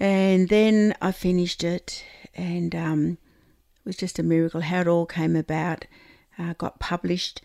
And 0.01 0.49
then 0.49 0.95
I 0.99 1.11
finished 1.11 1.63
it 1.63 2.03
and 2.33 2.73
um, 2.73 3.17
it 3.75 3.85
was 3.85 3.95
just 3.97 4.17
a 4.17 4.23
miracle 4.23 4.61
how 4.61 4.81
it 4.81 4.87
all 4.87 5.05
came 5.05 5.35
about. 5.35 5.85
Uh, 6.39 6.53
got 6.57 6.79
published 6.79 7.39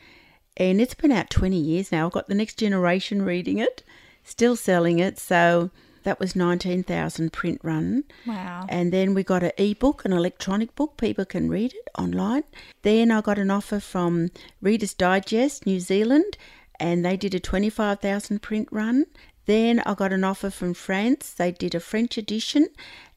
and 0.56 0.80
it's 0.80 0.94
been 0.94 1.12
out 1.12 1.28
20 1.28 1.54
years 1.54 1.92
now. 1.92 2.06
I've 2.06 2.12
got 2.12 2.28
the 2.28 2.34
next 2.34 2.58
generation 2.58 3.20
reading 3.20 3.58
it, 3.58 3.82
still 4.24 4.56
selling 4.56 4.98
it. 4.98 5.18
So 5.18 5.70
that 6.04 6.18
was 6.18 6.34
19,000 6.34 7.30
print 7.30 7.60
run. 7.62 8.04
Wow. 8.26 8.64
And 8.70 8.90
then 8.90 9.12
we 9.12 9.22
got 9.22 9.42
an 9.42 9.52
ebook, 9.58 10.06
an 10.06 10.14
electronic 10.14 10.74
book. 10.74 10.96
People 10.96 11.26
can 11.26 11.50
read 11.50 11.74
it 11.74 11.90
online. 11.98 12.44
Then 12.80 13.10
I 13.10 13.20
got 13.20 13.38
an 13.38 13.50
offer 13.50 13.80
from 13.80 14.30
Reader's 14.62 14.94
Digest, 14.94 15.66
New 15.66 15.78
Zealand, 15.78 16.38
and 16.80 17.04
they 17.04 17.18
did 17.18 17.34
a 17.34 17.40
25,000 17.40 18.40
print 18.40 18.68
run. 18.70 19.04
Then 19.46 19.80
I 19.86 19.94
got 19.94 20.12
an 20.12 20.24
offer 20.24 20.50
from 20.50 20.74
France. 20.74 21.32
They 21.32 21.52
did 21.52 21.74
a 21.74 21.80
French 21.80 22.18
edition, 22.18 22.68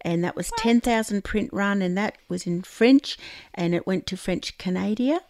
and 0.01 0.23
that 0.23 0.35
was 0.35 0.51
10,000 0.57 1.23
print 1.23 1.49
run, 1.51 1.81
and 1.81 1.97
that 1.97 2.17
was 2.27 2.45
in 2.47 2.61
French, 2.61 3.17
and 3.53 3.75
it 3.75 3.87
went 3.87 4.05
to 4.07 4.17
French 4.17 4.57
Canada. 4.57 5.21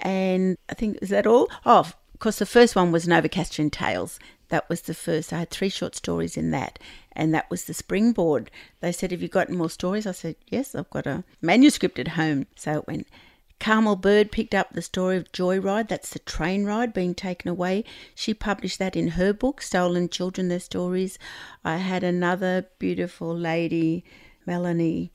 And 0.00 0.58
I 0.68 0.74
think, 0.74 0.98
is 1.00 1.08
that 1.08 1.26
all? 1.26 1.48
Oh, 1.64 1.80
of 1.80 1.94
course, 2.18 2.38
the 2.38 2.46
first 2.46 2.74
one 2.74 2.92
was 2.92 3.06
Novocastrian 3.06 3.70
Tales. 3.70 4.18
That 4.48 4.68
was 4.68 4.82
the 4.82 4.94
first. 4.94 5.32
I 5.32 5.40
had 5.40 5.50
three 5.50 5.68
short 5.68 5.94
stories 5.94 6.36
in 6.36 6.50
that, 6.50 6.78
and 7.12 7.32
that 7.34 7.50
was 7.50 7.64
the 7.64 7.74
springboard. 7.74 8.50
They 8.80 8.92
said, 8.92 9.12
Have 9.12 9.22
you 9.22 9.28
got 9.28 9.50
more 9.50 9.70
stories? 9.70 10.06
I 10.06 10.12
said, 10.12 10.36
Yes, 10.48 10.74
I've 10.74 10.90
got 10.90 11.06
a 11.06 11.24
manuscript 11.40 11.98
at 11.98 12.08
home. 12.08 12.46
So 12.56 12.78
it 12.78 12.86
went. 12.86 13.06
Carmel 13.60 13.96
Bird 13.96 14.30
picked 14.30 14.54
up 14.54 14.72
the 14.72 14.82
story 14.82 15.16
of 15.16 15.32
Joyride, 15.32 15.88
that's 15.88 16.10
the 16.10 16.20
train 16.20 16.64
ride 16.64 16.92
being 16.92 17.14
taken 17.14 17.50
away. 17.50 17.84
She 18.14 18.32
published 18.32 18.78
that 18.78 18.96
in 18.96 19.08
her 19.08 19.32
book, 19.32 19.60
Stolen 19.62 20.08
Children, 20.08 20.48
Their 20.48 20.60
Stories. 20.60 21.18
I 21.64 21.76
had 21.76 22.04
another 22.04 22.66
beautiful 22.78 23.36
lady, 23.36 24.04
Melanie, 24.46 25.12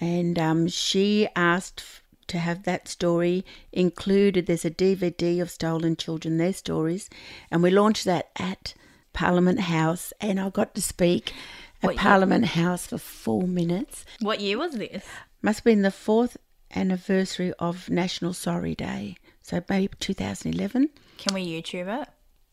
and 0.00 0.38
um, 0.38 0.66
she 0.66 1.28
asked 1.36 1.84
to 2.26 2.38
have 2.38 2.64
that 2.64 2.88
story 2.88 3.44
included. 3.72 4.46
There's 4.46 4.64
a 4.64 4.70
DVD 4.70 5.40
of 5.40 5.50
Stolen 5.50 5.96
Children, 5.96 6.38
Their 6.38 6.52
Stories, 6.52 7.08
and 7.50 7.62
we 7.62 7.70
launched 7.70 8.04
that 8.06 8.30
at 8.36 8.74
Parliament 9.12 9.60
House, 9.60 10.12
and 10.20 10.40
I 10.40 10.50
got 10.50 10.74
to 10.74 10.82
speak 10.82 11.32
at 11.82 11.86
What 11.86 11.94
year? 11.94 12.02
Parliament 12.02 12.44
House 12.46 12.86
for 12.88 12.98
four 12.98 13.46
minutes. 13.46 14.04
What 14.20 14.40
year 14.40 14.58
was 14.58 14.72
this? 14.72 15.04
Must 15.42 15.60
have 15.60 15.64
been 15.64 15.82
the 15.82 15.90
fourth 15.90 16.36
anniversary 16.74 17.52
of 17.58 17.88
National 17.88 18.32
Sorry 18.32 18.74
Day, 18.74 19.16
so 19.42 19.62
maybe 19.68 19.94
2011. 20.00 20.90
Can 21.18 21.34
we 21.34 21.46
YouTube 21.46 22.02
it? 22.02 22.08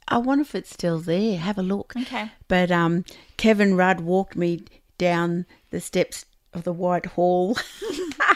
I 0.07 0.17
wonder 0.17 0.41
if 0.41 0.55
it's 0.55 0.71
still 0.71 0.99
there. 0.99 1.37
Have 1.37 1.57
a 1.57 1.63
look. 1.63 1.93
Okay. 1.95 2.31
But 2.47 2.71
um, 2.71 3.05
Kevin 3.37 3.75
Rudd 3.75 4.01
walked 4.01 4.35
me 4.35 4.65
down 4.97 5.45
the 5.69 5.79
steps 5.79 6.25
of 6.53 6.63
the 6.63 6.73
White 6.73 7.05
Hall. 7.07 7.57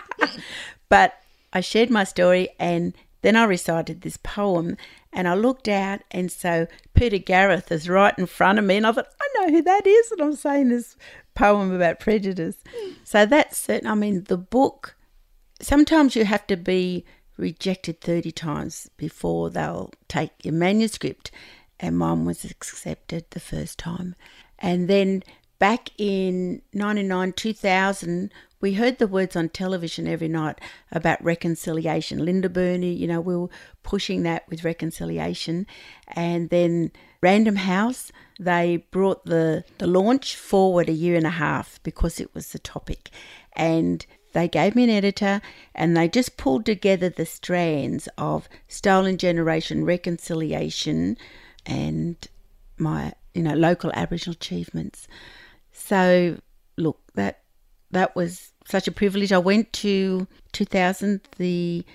but 0.89 1.21
I 1.51 1.61
shared 1.61 1.89
my 1.89 2.03
story 2.03 2.49
and 2.59 2.93
then 3.21 3.35
I 3.35 3.43
recited 3.43 4.01
this 4.01 4.17
poem 4.17 4.77
and 5.11 5.27
I 5.27 5.33
looked 5.33 5.67
out 5.67 6.01
and 6.11 6.31
so 6.31 6.67
Peter 6.93 7.17
Garrett 7.17 7.71
is 7.71 7.89
right 7.89 8.13
in 8.17 8.25
front 8.25 8.59
of 8.59 8.65
me 8.65 8.77
and 8.77 8.85
I 8.85 8.91
thought, 8.91 9.07
I 9.21 9.27
know 9.33 9.51
who 9.51 9.61
that 9.63 9.87
is 9.87 10.11
and 10.11 10.21
I'm 10.21 10.35
saying 10.35 10.69
this 10.69 10.95
poem 11.33 11.73
about 11.73 11.99
prejudice. 11.99 12.57
So 13.03 13.25
that's 13.25 13.57
certain 13.57 13.87
I 13.87 13.95
mean 13.95 14.25
the 14.25 14.37
book 14.37 14.94
sometimes 15.61 16.15
you 16.15 16.25
have 16.25 16.45
to 16.47 16.57
be 16.57 17.05
rejected 17.37 18.01
30 18.01 18.31
times 18.31 18.89
before 18.97 19.49
they'll 19.49 19.91
take 20.07 20.31
your 20.43 20.53
manuscript 20.53 21.31
and 21.79 21.97
mine 21.97 22.25
was 22.25 22.45
accepted 22.45 23.25
the 23.29 23.39
first 23.39 23.77
time. 23.77 24.15
And 24.59 24.87
then 24.87 25.23
back 25.59 25.89
in 25.97 26.61
99 26.73 27.33
2000 27.33 28.31
we 28.61 28.73
heard 28.73 28.97
the 28.97 29.07
words 29.07 29.35
on 29.35 29.49
television 29.49 30.07
every 30.07 30.27
night 30.27 30.59
about 30.91 31.23
reconciliation. 31.23 32.23
Linda 32.23 32.49
burney 32.49 32.93
you 32.93 33.07
know 33.07 33.19
we 33.19 33.35
were 33.35 33.49
pushing 33.83 34.23
that 34.23 34.47
with 34.49 34.63
reconciliation. 34.63 35.67
And 36.07 36.49
then 36.49 36.91
random 37.21 37.57
house 37.57 38.11
they 38.39 38.85
brought 38.91 39.25
the 39.25 39.63
the 39.77 39.87
launch 39.87 40.35
forward 40.35 40.89
a 40.89 40.93
year 40.93 41.15
and 41.15 41.27
a 41.27 41.31
half 41.31 41.81
because 41.83 42.19
it 42.19 42.33
was 42.33 42.51
the 42.51 42.59
topic. 42.59 43.09
And 43.53 44.05
they 44.35 44.49
gave 44.49 44.75
me 44.75 44.83
an 44.83 44.89
editor 44.89 45.41
and 45.73 45.95
they 45.95 46.09
just 46.09 46.35
pulled 46.35 46.65
together 46.65 47.09
the 47.09 47.25
strands 47.25 48.09
of 48.17 48.49
stolen 48.67 49.17
generation 49.17 49.85
reconciliation 49.85 51.17
and 51.65 52.27
my 52.77 53.13
you 53.33 53.41
know 53.41 53.55
local 53.55 53.91
aboriginal 53.93 54.33
achievements. 54.33 55.07
So 55.71 56.37
look 56.77 56.99
that 57.15 57.43
that 57.91 58.13
was 58.13 58.51
such 58.65 58.89
a 58.89 58.91
privilege. 58.91 59.31
I 59.31 59.37
went 59.37 59.71
to 59.73 60.27
2000 60.51 61.21
the 61.37 61.85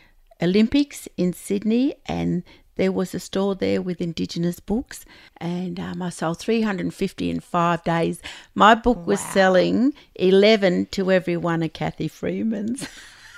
olympics 0.42 1.06
in 1.18 1.34
sydney 1.34 1.94
and 2.06 2.42
there 2.80 2.90
was 3.00 3.14
a 3.14 3.20
store 3.20 3.54
there 3.54 3.82
with 3.82 4.00
indigenous 4.00 4.58
books 4.58 5.04
and 5.36 5.78
um, 5.78 6.00
i 6.00 6.08
sold 6.08 6.38
350 6.38 7.28
in 7.30 7.38
five 7.40 7.84
days 7.84 8.22
my 8.54 8.74
book 8.74 9.06
was 9.06 9.20
selling 9.20 9.92
11 10.14 10.86
to 10.86 11.10
every 11.12 11.36
one 11.36 11.62
of 11.62 11.72
Cathy 11.74 12.08
freeman's 12.08 12.88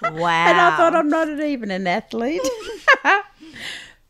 Wow. 0.03 0.11
and 0.49 0.61
I 0.61 0.77
thought 0.77 0.95
I'm 0.95 1.09
not 1.09 1.29
even 1.29 1.71
an 1.71 1.87
athlete. 1.87 2.41
but 3.05 3.23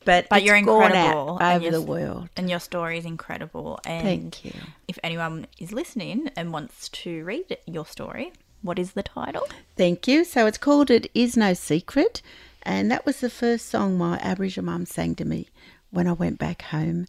But 0.04 0.26
it's 0.32 0.46
you're 0.46 0.56
incredible, 0.56 1.38
over 1.40 1.58
you're 1.60 1.70
the 1.70 1.82
world. 1.82 2.28
and 2.36 2.48
your 2.48 2.60
story 2.60 2.98
is 2.98 3.04
incredible. 3.04 3.78
And 3.84 4.02
Thank 4.02 4.44
you. 4.44 4.54
if 4.88 4.98
anyone 5.02 5.46
is 5.58 5.72
listening 5.72 6.30
and 6.36 6.52
wants 6.52 6.88
to 6.88 7.24
read 7.24 7.58
your 7.66 7.86
story, 7.86 8.32
what 8.62 8.78
is 8.78 8.92
the 8.92 9.02
title? 9.02 9.46
Thank 9.76 10.08
you. 10.08 10.24
So 10.24 10.46
it's 10.46 10.58
called 10.58 10.90
It 10.90 11.10
Is 11.14 11.36
No 11.36 11.52
Secret. 11.54 12.22
And 12.64 12.90
that 12.90 13.04
was 13.04 13.20
the 13.20 13.30
first 13.30 13.66
song 13.66 13.98
my 13.98 14.18
Aboriginal 14.18 14.72
mum 14.72 14.86
sang 14.86 15.14
to 15.16 15.24
me 15.24 15.48
when 15.90 16.06
I 16.06 16.12
went 16.12 16.38
back 16.38 16.62
home. 16.62 17.06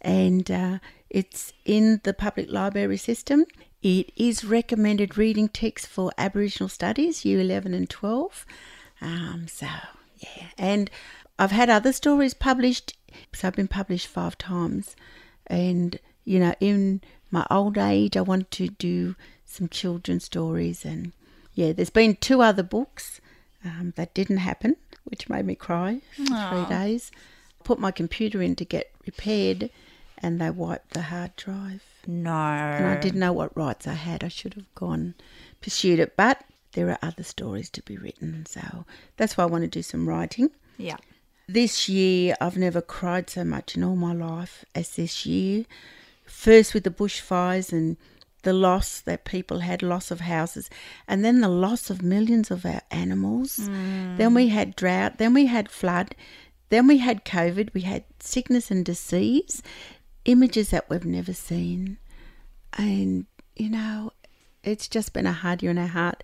And 0.00 0.50
uh, 0.50 0.78
it's 1.10 1.52
in 1.64 2.00
the 2.04 2.14
public 2.14 2.50
library 2.50 2.96
system. 2.96 3.44
It 3.82 4.12
is 4.16 4.44
recommended 4.44 5.18
reading 5.18 5.48
text 5.48 5.86
for 5.86 6.12
Aboriginal 6.16 6.68
Studies, 6.68 7.24
Year 7.24 7.40
11 7.40 7.74
and 7.74 7.90
12. 7.90 8.46
Um, 9.00 9.46
so, 9.48 9.66
yeah. 10.18 10.46
And 10.56 10.90
I've 11.38 11.50
had 11.50 11.68
other 11.68 11.92
stories 11.92 12.34
published. 12.34 12.96
So 13.32 13.48
I've 13.48 13.56
been 13.56 13.68
published 13.68 14.06
five 14.06 14.38
times. 14.38 14.94
And, 15.48 15.98
you 16.24 16.38
know, 16.38 16.54
in 16.60 17.00
my 17.30 17.46
old 17.50 17.76
age, 17.76 18.16
I 18.16 18.20
wanted 18.20 18.50
to 18.52 18.68
do 18.68 19.16
some 19.44 19.68
children's 19.68 20.24
stories. 20.24 20.84
And, 20.84 21.12
yeah, 21.54 21.72
there's 21.72 21.90
been 21.90 22.16
two 22.16 22.40
other 22.40 22.62
books 22.62 23.20
um, 23.64 23.92
that 23.96 24.14
didn't 24.14 24.38
happen, 24.38 24.76
which 25.04 25.28
made 25.28 25.44
me 25.44 25.54
cry 25.54 26.00
for 26.16 26.24
three 26.24 26.66
days. 26.68 27.10
Put 27.64 27.78
my 27.78 27.90
computer 27.90 28.42
in 28.42 28.56
to 28.56 28.64
get 28.64 28.90
repaired, 29.06 29.70
and 30.18 30.40
they 30.40 30.50
wiped 30.50 30.94
the 30.94 31.02
hard 31.02 31.36
drive. 31.36 31.82
No. 32.06 32.30
And 32.30 32.86
I 32.86 32.96
didn't 32.96 33.20
know 33.20 33.32
what 33.32 33.56
rights 33.56 33.86
I 33.86 33.94
had. 33.94 34.24
I 34.24 34.28
should 34.28 34.54
have 34.54 34.74
gone 34.74 35.14
pursued 35.60 36.00
it, 36.00 36.16
but 36.16 36.44
there 36.72 36.90
are 36.90 36.98
other 37.02 37.22
stories 37.22 37.70
to 37.70 37.82
be 37.82 37.96
written, 37.96 38.46
so 38.46 38.84
that's 39.16 39.36
why 39.36 39.44
I 39.44 39.46
want 39.46 39.62
to 39.62 39.68
do 39.68 39.82
some 39.82 40.08
writing. 40.08 40.50
Yeah. 40.78 40.96
This 41.48 41.88
year, 41.88 42.34
I've 42.40 42.56
never 42.56 42.80
cried 42.80 43.28
so 43.28 43.44
much 43.44 43.76
in 43.76 43.84
all 43.84 43.96
my 43.96 44.12
life 44.12 44.64
as 44.74 44.96
this 44.96 45.26
year. 45.26 45.66
First 46.24 46.72
with 46.72 46.84
the 46.84 46.90
bushfires 46.90 47.72
and 47.72 47.96
the 48.42 48.52
loss 48.52 49.00
that 49.00 49.24
people 49.24 49.60
had, 49.60 49.82
loss 49.82 50.10
of 50.10 50.20
houses, 50.20 50.68
and 51.06 51.24
then 51.24 51.40
the 51.40 51.48
loss 51.48 51.90
of 51.90 52.02
millions 52.02 52.50
of 52.50 52.64
our 52.66 52.82
animals. 52.90 53.56
Then 54.16 54.34
we 54.34 54.48
had 54.48 54.76
drought, 54.76 55.18
then 55.18 55.34
we 55.34 55.46
had 55.46 55.70
flood, 55.70 56.14
then 56.68 56.86
we 56.86 56.98
had 56.98 57.24
COVID, 57.24 57.72
we 57.74 57.82
had 57.82 58.04
sickness 58.20 58.70
and 58.70 58.84
disease, 58.84 59.62
images 60.24 60.70
that 60.70 60.88
we've 60.88 61.04
never 61.04 61.32
seen. 61.32 61.98
And, 62.78 63.26
you 63.56 63.68
know, 63.70 64.12
it's 64.64 64.88
just 64.88 65.12
been 65.12 65.26
a 65.26 65.32
hard 65.32 65.62
year 65.62 65.70
in 65.70 65.78
our 65.78 65.86
heart. 65.86 66.22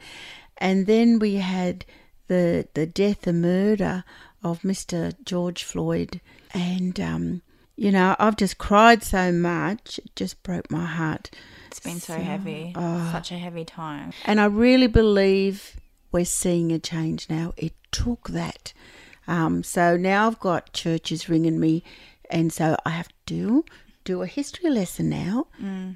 And 0.57 0.87
then 0.87 1.19
we 1.19 1.37
had 1.37 1.85
the 2.29 2.69
the 2.75 2.87
death 2.87 3.27
and 3.27 3.43
murder 3.43 4.05
of 4.43 4.63
Mr. 4.63 5.15
George 5.25 5.65
Floyd. 5.65 6.21
And, 6.53 6.99
um, 7.01 7.43
you 7.77 7.93
know, 7.93 8.17
I've 8.19 8.37
just 8.37 8.59
cried 8.59 9.03
so 9.03 9.33
much, 9.33 9.99
it 9.99 10.17
just 10.17 10.43
broke 10.43 10.71
my 10.71 10.85
heart. 10.85 11.31
It's 11.69 11.81
been 11.81 12.01
so 12.01 12.19
heavy. 12.19 12.73
oh. 12.75 13.09
Such 13.13 13.31
a 13.33 13.39
heavy 13.39 13.65
time. 13.65 14.13
And 14.25 14.41
I 14.41 14.47
really 14.47 14.87
believe 14.89 15.77
we're 16.11 16.25
seeing 16.25 16.73
a 16.73 16.79
change 16.79 17.29
now. 17.31 17.53
It 17.57 17.75
took 17.93 18.29
that. 18.31 18.73
Um, 19.27 19.63
so 19.63 19.97
now 19.97 20.27
I've 20.27 20.41
got 20.41 20.73
churches 20.73 21.29
ringing 21.29 21.61
me, 21.61 21.85
and 22.31 22.53
so 22.53 22.77
I 22.87 22.91
have 22.91 23.09
to 23.27 23.65
do 24.05 24.23
a 24.23 24.27
history 24.27 24.71
lesson 24.71 25.11
now, 25.11 25.47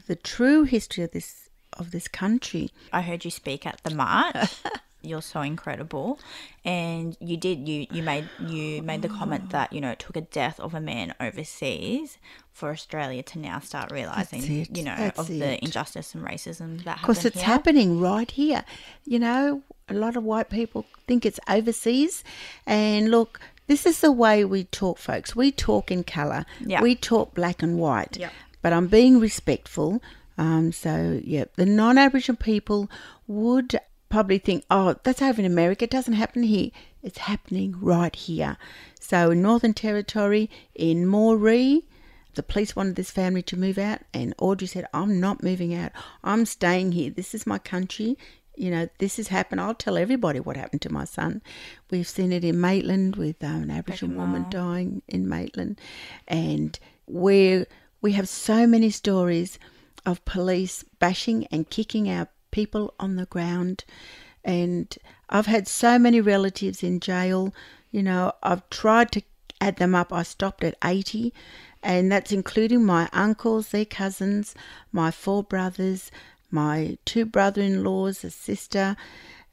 the 0.07 0.17
true 0.17 0.65
history 0.65 1.03
of 1.05 1.13
this 1.13 1.49
of 1.73 1.91
this 1.91 2.07
country. 2.07 2.71
I 2.93 3.01
heard 3.01 3.25
you 3.25 3.31
speak 3.31 3.65
at 3.67 3.81
the 3.83 3.95
march. 3.95 4.35
You're 5.03 5.23
so 5.23 5.41
incredible, 5.43 6.19
and 6.65 7.17
you 7.21 7.37
did. 7.37 7.69
You 7.69 7.87
you 7.91 8.03
made 8.03 8.29
you 8.41 8.83
made 8.83 9.03
the 9.03 9.09
comment 9.09 9.51
that 9.51 9.73
you 9.73 9.81
know 9.81 9.91
it 9.91 9.99
took 9.99 10.17
a 10.17 10.21
death 10.21 10.61
of 10.61 10.75
a 10.75 10.81
man 10.81 11.15
overseas 11.21 12.19
for 12.53 12.71
Australia 12.71 13.23
to 13.23 13.39
now 13.39 13.59
start 13.59 13.91
realizing 13.91 14.43
you 14.75 14.83
know 14.85 14.95
that's 14.97 15.19
of 15.19 15.29
the 15.29 15.63
injustice 15.65 16.15
and 16.15 16.25
racism 16.25 16.85
that 16.85 16.99
Because 17.01 17.25
it's 17.25 17.37
here. 17.37 17.45
happening 17.47 18.01
right 18.01 18.31
here. 18.31 18.65
You 19.05 19.19
know, 19.19 19.63
a 19.89 19.95
lot 19.95 20.17
of 20.17 20.23
white 20.25 20.51
people 20.51 20.87
think 21.07 21.25
it's 21.27 21.41
overseas. 21.49 22.23
And 22.67 23.11
look, 23.11 23.41
this 23.67 23.87
is 23.87 24.01
the 24.01 24.13
way 24.13 24.45
we 24.45 24.65
talk, 24.65 24.99
folks. 24.99 25.35
We 25.35 25.51
talk 25.53 25.91
in 25.91 26.05
colour, 26.05 26.45
Yeah. 26.61 26.83
we 26.83 26.95
talk 26.95 27.35
black 27.35 27.63
and 27.63 27.79
white. 27.79 28.17
Yeah. 28.19 28.31
But 28.61 28.73
I'm 28.73 28.87
being 28.87 29.19
respectful. 29.19 30.01
Um, 30.39 30.73
so, 30.73 31.21
yeah, 31.25 31.45
the 31.57 31.67
non 31.67 31.99
Aboriginal 31.99 32.39
people 32.39 32.89
would 33.27 33.79
probably 34.13 34.37
think, 34.37 34.63
oh, 34.71 34.95
that's 35.03 35.23
over 35.23 35.41
in 35.41 35.47
America. 35.47 35.85
It 35.85 35.91
doesn't 35.91 36.13
happen 36.13 36.43
here. 36.43 36.71
It's 37.03 37.19
happening 37.19 37.75
right 37.81 38.15
here. 38.15 38.59
So, 39.01 39.31
in 39.31 39.41
Northern 39.41 39.73
Territory, 39.73 40.51
in 40.75 41.07
Moree, 41.07 41.85
the 42.35 42.43
police 42.43 42.77
wanted 42.77 42.97
this 42.97 43.11
family 43.11 43.43
to 43.45 43.57
move 43.59 43.79
out, 43.79 44.01
and 44.13 44.35
Audrey 44.39 44.69
said, 44.69 44.87
I'm 44.93 45.19
not 45.19 45.43
moving 45.43 45.75
out. 45.75 45.93
I'm 46.23 46.45
staying 46.45 46.93
here. 46.93 47.11
This 47.11 47.35
is 47.35 47.47
my 47.47 47.59
country. 47.59 48.19
You 48.55 48.71
know, 48.71 48.89
this 48.99 49.17
has 49.17 49.29
happened. 49.29 49.63
I'll 49.63 49.75
tell 49.75 49.97
everybody 49.97 50.41
what 50.41 50.59
happened 50.59 50.83
to 50.83 50.93
my 50.93 51.07
son. 51.07 51.41
We've 51.91 52.07
seen 52.07 52.33
it 52.33 52.45
in 52.45 52.61
Maitland 52.61 53.17
with 53.17 53.43
um, 53.43 53.63
an 53.63 53.71
Aboriginal 53.71 54.19
woman 54.19 54.45
dying 54.51 55.01
in 55.09 55.27
Maitland. 55.27 55.81
And 56.29 56.79
where 57.07 57.67
we 58.03 58.13
have 58.13 58.29
so 58.29 58.67
many 58.67 58.91
stories 58.91 59.59
of 60.05 60.23
police 60.27 60.85
bashing 60.99 61.47
and 61.47 61.71
kicking 61.71 62.11
our 62.11 62.29
people 62.53 62.95
on 63.01 63.17
the 63.17 63.27
ground. 63.27 63.85
And 64.45 64.97
I've 65.29 65.47
had 65.47 65.67
so 65.67 65.99
many 65.99 66.21
relatives 66.21 66.83
in 66.83 67.01
jail. 67.01 67.53
You 67.91 68.03
know, 68.05 68.33
I've 68.43 68.69
tried 68.71 69.11
to 69.13 69.23
add 69.61 69.77
them 69.77 69.95
up. 69.95 70.13
I 70.13 70.23
stopped 70.23 70.63
at 70.65 70.77
80, 70.85 71.33
and 71.83 72.11
that's 72.11 72.33
including 72.33 72.85
my 72.85 73.09
uncles, 73.13 73.69
their 73.69 73.85
cousins, 73.85 74.55
my 74.93 75.11
four 75.11 75.43
brothers, 75.43 76.11
my 76.51 76.99
two 77.05 77.25
brother 77.25 77.63
in 77.63 77.83
laws, 77.85 78.25
a 78.25 78.31
sister, 78.31 78.97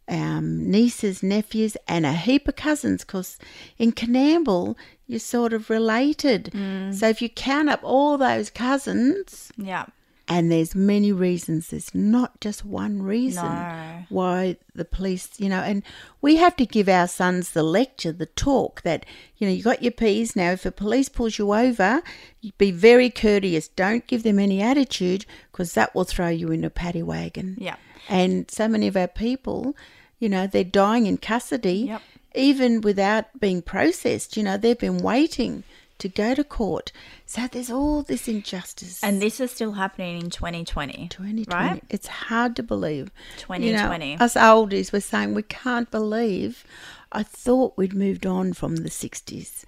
um, 0.08 0.70
nieces, 0.70 1.22
nephews, 1.22 1.78
and 1.88 2.06
a 2.06 2.14
heap 2.14 2.48
of 2.48 2.56
cousins 2.56 3.06
because 3.06 3.38
in 3.78 3.92
Coonamble, 3.92 4.76
you're 5.06 5.20
sort 5.20 5.54
of 5.54 5.70
related. 5.70 6.52
So 6.94 7.08
if 7.08 7.22
you 7.22 7.30
count 7.30 7.70
up 7.70 7.82
all 7.84 8.18
those 8.18 8.50
cousins, 8.50 9.52
Yeah. 9.58 9.86
And 10.30 10.52
there's 10.52 10.76
many 10.76 11.12
reasons. 11.12 11.70
There's 11.70 11.94
not 11.96 12.40
just 12.40 12.64
one 12.64 13.02
reason 13.02 13.44
No. 13.46 14.06
why 14.10 14.58
the 14.76 14.86
police, 14.86 15.28
you 15.40 15.50
know, 15.50 15.62
and 15.62 15.82
we 16.22 16.36
have 16.36 16.56
to 16.58 16.66
give 16.66 16.88
our 16.88 17.08
sons 17.08 17.52
the 17.52 17.64
lecture, 17.64 18.12
the 18.12 18.28
talk 18.28 18.84
that, 18.84 19.06
you 19.38 19.48
know, 19.48 19.54
you 19.54 19.64
got 19.64 19.82
your 19.82 19.92
P's 19.92 20.36
now. 20.36 20.52
If 20.52 20.66
a 20.66 20.72
police 20.72 21.10
pulls 21.10 21.40
you 21.40 21.54
over, 21.54 22.02
you 22.42 22.52
be 22.60 22.70
very 22.72 23.10
courteous. 23.10 23.68
Don't 23.70 24.06
give 24.08 24.22
them 24.24 24.38
any 24.40 24.62
attitude 24.62 25.26
because 25.52 25.74
that 25.74 25.96
will 25.96 26.06
throw 26.06 26.30
you 26.30 26.52
in 26.52 26.64
a 26.64 26.70
paddy 26.70 27.02
wagon. 27.04 27.58
Yeah. 27.60 27.76
And 28.08 28.50
so 28.52 28.68
many 28.68 28.88
of 28.88 28.96
our 28.96 29.08
people, 29.08 29.76
you 30.20 30.30
know, 30.30 30.46
they're 30.48 30.64
dying 30.64 31.06
in 31.08 31.18
custody, 31.18 31.86
Yep. 31.88 32.02
even 32.36 32.82
without 32.82 33.40
being 33.40 33.62
processed. 33.62 34.38
You 34.38 34.44
know, 34.44 34.58
they've 34.58 34.78
been 34.78 35.00
waiting 35.00 35.64
to 36.00 36.10
go 36.10 36.34
to 36.36 36.44
court. 36.44 36.92
So 37.26 37.48
there's 37.48 37.70
all 37.70 38.02
this 38.02 38.28
injustice. 38.28 39.04
And 39.04 39.22
this 39.22 39.40
is 39.40 39.52
still 39.52 39.74
happening 39.74 40.20
in 40.22 40.30
2020. 40.30 41.08
2020. 41.10 41.46
Right? 41.54 41.84
It's 41.90 42.08
hard 42.08 42.56
to 42.56 42.64
believe. 42.64 43.12
2020. 43.38 44.12
You 44.12 44.18
know, 44.18 44.24
us 44.24 44.34
oldies 44.34 44.92
were 44.92 45.00
saying 45.02 45.34
we 45.34 45.44
can't 45.44 45.90
believe. 45.92 46.66
I 47.12 47.24
thought 47.24 47.78
we'd 47.78 47.94
moved 47.94 48.26
on 48.26 48.54
from 48.54 48.78
the 48.78 48.90
60s. 48.90 49.64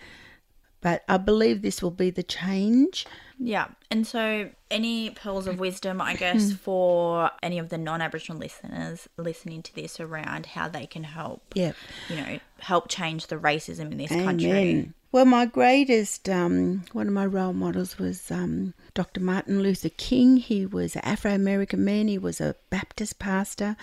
But 0.82 1.04
I 1.08 1.18
believe 1.18 1.62
this 1.62 1.84
will 1.84 1.92
be 1.92 2.10
the 2.10 2.24
change. 2.24 3.06
Yeah. 3.38 3.68
And 3.92 4.06
so, 4.08 4.50
any 4.72 5.12
pearls 5.12 5.46
of 5.46 5.60
wisdom, 5.60 6.02
I 6.02 6.16
guess, 6.16 6.54
for 6.64 7.30
any 7.44 7.60
of 7.60 7.70
the 7.70 7.78
non 7.78 8.02
Aboriginal 8.02 8.40
listeners 8.40 9.08
listening 9.16 9.62
to 9.64 9.76
this 9.76 10.00
around 10.00 10.48
how 10.48 10.68
they 10.68 10.88
can 10.88 11.04
help, 11.04 11.44
Yep. 11.54 11.76
you 12.10 12.16
know, 12.16 12.40
help 12.60 12.88
change 12.90 13.28
the 13.28 13.36
racism 13.36 13.92
in 13.92 13.98
this 13.98 14.10
country. 14.10 14.92
Well, 15.14 15.26
my 15.26 15.46
greatest, 15.46 16.30
um, 16.30 16.86
one 16.94 17.08
of 17.08 17.14
my 17.14 17.26
role 17.26 17.52
models 17.52 18.00
was 18.00 18.32
um, 18.32 18.74
Dr. 18.94 19.20
Martin 19.20 19.62
Luther 19.62 19.90
King. 19.90 20.38
He 20.38 20.66
was 20.66 20.96
an 20.96 21.02
Afro 21.04 21.34
American 21.34 21.84
man, 21.84 22.08
he 22.08 22.18
was 22.18 22.40
a 22.40 22.56
Baptist 22.70 23.20
pastor, 23.20 23.76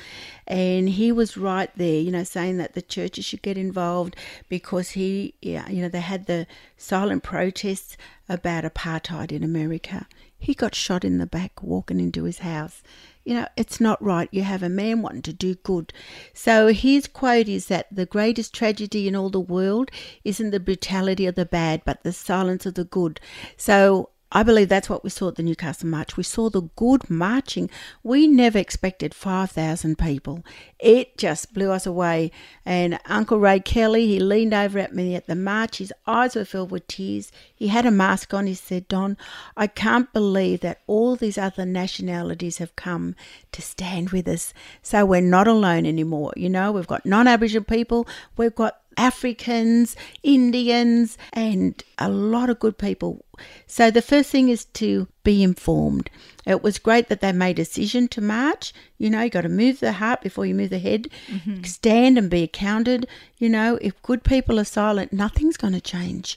and 0.47 0.89
he 0.89 1.13
was 1.13 1.37
right 1.37 1.71
there, 1.77 2.01
you 2.01 2.11
know, 2.11 2.25
saying 2.25 2.57
that 2.57 2.73
the 2.73 2.81
churches 2.81 3.27
should 3.27 3.43
get 3.43 3.59
involved 3.59 4.17
because 4.49 4.93
he, 4.93 5.35
yeah, 5.43 5.69
you 5.69 5.83
know, 5.83 5.91
they 5.91 6.01
had 6.01 6.25
the 6.25 6.47
silent 6.79 7.25
protests 7.25 7.99
about 8.27 8.65
apartheid 8.65 9.31
in 9.31 9.45
America. 9.45 10.07
He 10.39 10.55
got 10.55 10.75
shot 10.75 11.05
in 11.05 11.19
the 11.19 11.27
back 11.27 11.63
walking 11.63 12.01
into 12.01 12.25
his 12.25 12.39
house. 12.39 12.83
You 13.25 13.35
know, 13.35 13.49
it's 13.57 13.81
not 13.81 14.03
right. 14.03 14.29
You 14.33 14.43
have 14.43 14.63
a 14.63 14.69
man 14.69 15.03
wanting 15.03 15.23
to 15.23 15.33
do 15.33 15.57
good. 15.57 15.93
So 16.33 16.69
his 16.69 17.07
quote 17.07 17.49
is 17.49 17.67
that 17.67 17.87
the 17.91 18.07
greatest 18.07 18.55
tragedy 18.55 19.09
in 19.09 19.17
all 19.17 19.31
the 19.31 19.41
world 19.41 19.91
isn't 20.25 20.51
the 20.51 20.61
brutality 20.61 21.27
of 21.27 21.35
the 21.35 21.45
bad, 21.45 21.83
but 21.85 22.03
the 22.05 22.13
silence 22.13 22.65
of 22.65 22.75
the 22.75 22.85
good. 22.85 23.21
So 23.57 24.11
I 24.31 24.43
believe 24.43 24.69
that's 24.69 24.91
what 24.91 25.05
we 25.05 25.11
saw 25.11 25.29
at 25.29 25.37
the 25.37 25.43
Newcastle 25.43 25.89
March. 25.89 26.19
We 26.19 26.23
saw 26.23 26.51
the 26.51 26.69
good 26.77 27.09
marching. 27.09 27.71
We 28.03 28.27
never 28.27 28.59
expected 28.59 29.15
5,000 29.15 29.97
people. 29.97 30.45
It 30.79 31.17
just 31.17 31.55
blew 31.55 31.71
us 31.71 31.87
away. 31.87 32.31
And 32.67 33.01
Uncle 33.07 33.41
Ray 33.41 33.61
Kelly, 33.61 34.07
he 34.07 34.21
leaned 34.21 34.53
over 34.53 34.79
at 34.79 34.95
me 34.95 35.15
at 35.15 35.27
the 35.29 35.35
march. 35.35 35.79
His 35.79 35.95
eyes 36.07 36.37
were 36.37 36.45
filled 36.45 36.71
with 36.71 36.87
tears. 36.89 37.33
He 37.55 37.69
had 37.69 37.87
a 37.87 37.91
mask 37.91 38.35
on. 38.35 38.47
He 38.47 38.55
said, 38.55 38.87
Don, 38.87 39.17
I 39.57 39.67
can't 39.67 40.13
believe 40.13 40.61
that 40.61 40.83
all 40.87 41.17
these 41.17 41.39
other 41.39 41.65
nationalities 41.65 42.59
have 42.59 42.77
come 42.77 43.17
to 43.53 43.63
stand 43.63 44.11
with 44.11 44.29
us. 44.29 44.53
So 44.83 45.07
we're 45.07 45.23
not 45.23 45.49
alone 45.49 45.87
anymore. 45.87 46.35
You 46.37 46.51
know, 46.51 46.71
we've 46.73 46.87
got 46.87 47.07
non 47.07 47.27
Aboriginal 47.27 47.65
people, 47.65 48.07
we've 48.37 48.55
got 48.55 48.79
Africans, 48.99 49.97
Indians, 50.23 51.17
and 51.33 51.83
a 51.97 52.11
lot 52.11 52.51
of 52.51 52.59
good 52.59 52.77
people. 52.77 53.25
So 53.67 53.91
the 53.91 54.03
first 54.03 54.31
thing 54.31 54.49
is 54.49 54.65
to 54.65 55.07
be 55.23 55.43
informed. 55.43 56.11
It 56.45 56.63
was 56.63 56.79
great 56.79 57.09
that 57.09 57.21
they 57.21 57.33
made 57.33 57.59
a 57.59 57.65
decision 57.65 58.09
to 58.09 58.21
march. 58.21 58.73
You 58.99 59.09
know, 59.11 59.23
you 59.23 59.31
got 59.31 59.43
to 59.43 59.49
move 59.49 59.81
the 59.81 59.93
heart 59.93 60.21
before 60.21 60.45
you 60.45 60.55
move 60.55 60.71
the 60.71 60.79
head. 60.79 61.09
Mm-hmm. 61.29 61.63
Stand 61.63 62.19
and 62.19 62.29
be 62.29 62.43
accounted. 62.43 63.07
You 63.39 63.49
know, 63.49 63.79
if 63.81 64.03
good 64.03 64.25
people 64.25 64.59
are 64.59 64.65
silent, 64.65 65.13
nothing's 65.13 65.57
going 65.57 65.75
to 65.75 65.81
change. 65.81 66.37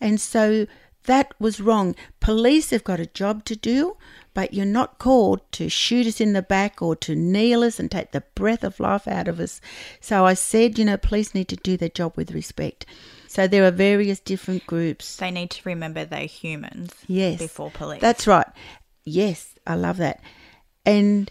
And 0.00 0.20
so 0.20 0.66
that 1.04 1.32
was 1.38 1.60
wrong. 1.60 1.94
Police 2.20 2.70
have 2.70 2.84
got 2.84 3.00
a 3.00 3.06
job 3.06 3.44
to 3.46 3.56
do, 3.56 3.96
but 4.34 4.54
you're 4.54 4.64
not 4.64 4.98
called 4.98 5.40
to 5.52 5.68
shoot 5.68 6.06
us 6.06 6.20
in 6.20 6.32
the 6.32 6.42
back 6.42 6.80
or 6.80 6.96
to 6.96 7.14
kneel 7.14 7.62
us 7.62 7.78
and 7.78 7.90
take 7.90 8.12
the 8.12 8.22
breath 8.34 8.64
of 8.64 8.80
life 8.80 9.06
out 9.08 9.28
of 9.28 9.40
us. 9.40 9.60
So 10.00 10.24
I 10.24 10.34
said, 10.34 10.78
you 10.78 10.84
know, 10.84 10.96
police 10.96 11.34
need 11.34 11.48
to 11.48 11.56
do 11.56 11.76
their 11.76 11.88
job 11.88 12.16
with 12.16 12.32
respect. 12.32 12.86
So 13.26 13.46
there 13.46 13.64
are 13.64 13.70
various 13.70 14.20
different 14.20 14.66
groups. 14.66 15.16
They 15.16 15.30
need 15.30 15.50
to 15.50 15.62
remember 15.64 16.04
they're 16.04 16.26
humans. 16.26 16.92
Yes. 17.06 17.38
Before 17.38 17.70
police. 17.70 18.00
That's 18.00 18.26
right. 18.26 18.48
Yes, 19.04 19.54
I 19.66 19.74
love 19.74 19.96
that. 19.98 20.20
And 20.84 21.30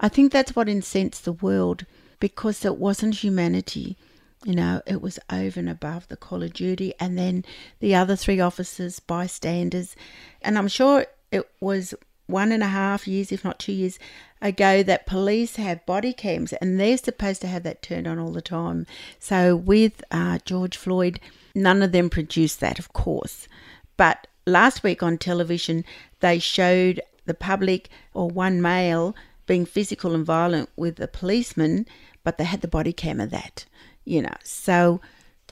I 0.00 0.08
think 0.08 0.32
that's 0.32 0.54
what 0.54 0.68
incensed 0.68 1.24
the 1.24 1.32
world 1.32 1.86
because 2.20 2.64
it 2.64 2.76
wasn't 2.76 3.16
humanity. 3.16 3.96
You 4.44 4.54
know, 4.54 4.82
it 4.86 5.02
was 5.02 5.18
over 5.30 5.58
and 5.58 5.68
above 5.68 6.08
the 6.08 6.16
call 6.16 6.42
of 6.42 6.52
duty. 6.52 6.94
And 7.00 7.18
then 7.18 7.44
the 7.80 7.94
other 7.94 8.16
three 8.16 8.40
officers, 8.40 9.00
bystanders. 9.00 9.96
And 10.42 10.56
I'm 10.56 10.68
sure 10.68 11.06
it 11.32 11.50
was 11.60 11.94
one 12.26 12.52
and 12.52 12.62
a 12.62 12.68
half 12.68 13.08
years, 13.08 13.32
if 13.32 13.44
not 13.44 13.58
two 13.58 13.72
years 13.72 13.98
ago, 14.40 14.82
that 14.82 15.06
police 15.06 15.56
have 15.56 15.84
body 15.86 16.12
cams 16.12 16.52
and 16.54 16.78
they're 16.78 16.98
supposed 16.98 17.40
to 17.40 17.48
have 17.48 17.62
that 17.64 17.82
turned 17.82 18.06
on 18.06 18.18
all 18.18 18.30
the 18.30 18.42
time. 18.42 18.86
So 19.18 19.56
with 19.56 20.04
uh, 20.10 20.38
George 20.44 20.76
Floyd, 20.76 21.20
none 21.54 21.82
of 21.82 21.92
them 21.92 22.10
produced 22.10 22.60
that, 22.60 22.78
of 22.78 22.92
course. 22.92 23.48
But 23.96 24.26
last 24.46 24.82
week 24.82 25.02
on 25.02 25.18
television, 25.18 25.84
they 26.20 26.38
showed 26.38 27.00
the 27.24 27.34
public 27.34 27.88
or 28.14 28.28
one 28.28 28.60
male 28.62 29.16
being 29.46 29.64
physical 29.64 30.14
and 30.14 30.24
violent 30.24 30.68
with 30.76 31.00
a 31.00 31.08
policeman, 31.08 31.86
but 32.22 32.38
they 32.38 32.44
had 32.44 32.60
the 32.60 32.68
body 32.68 32.92
cam 32.92 33.20
of 33.20 33.30
that, 33.30 33.64
you 34.08 34.22
know. 34.22 34.36
So 34.42 35.00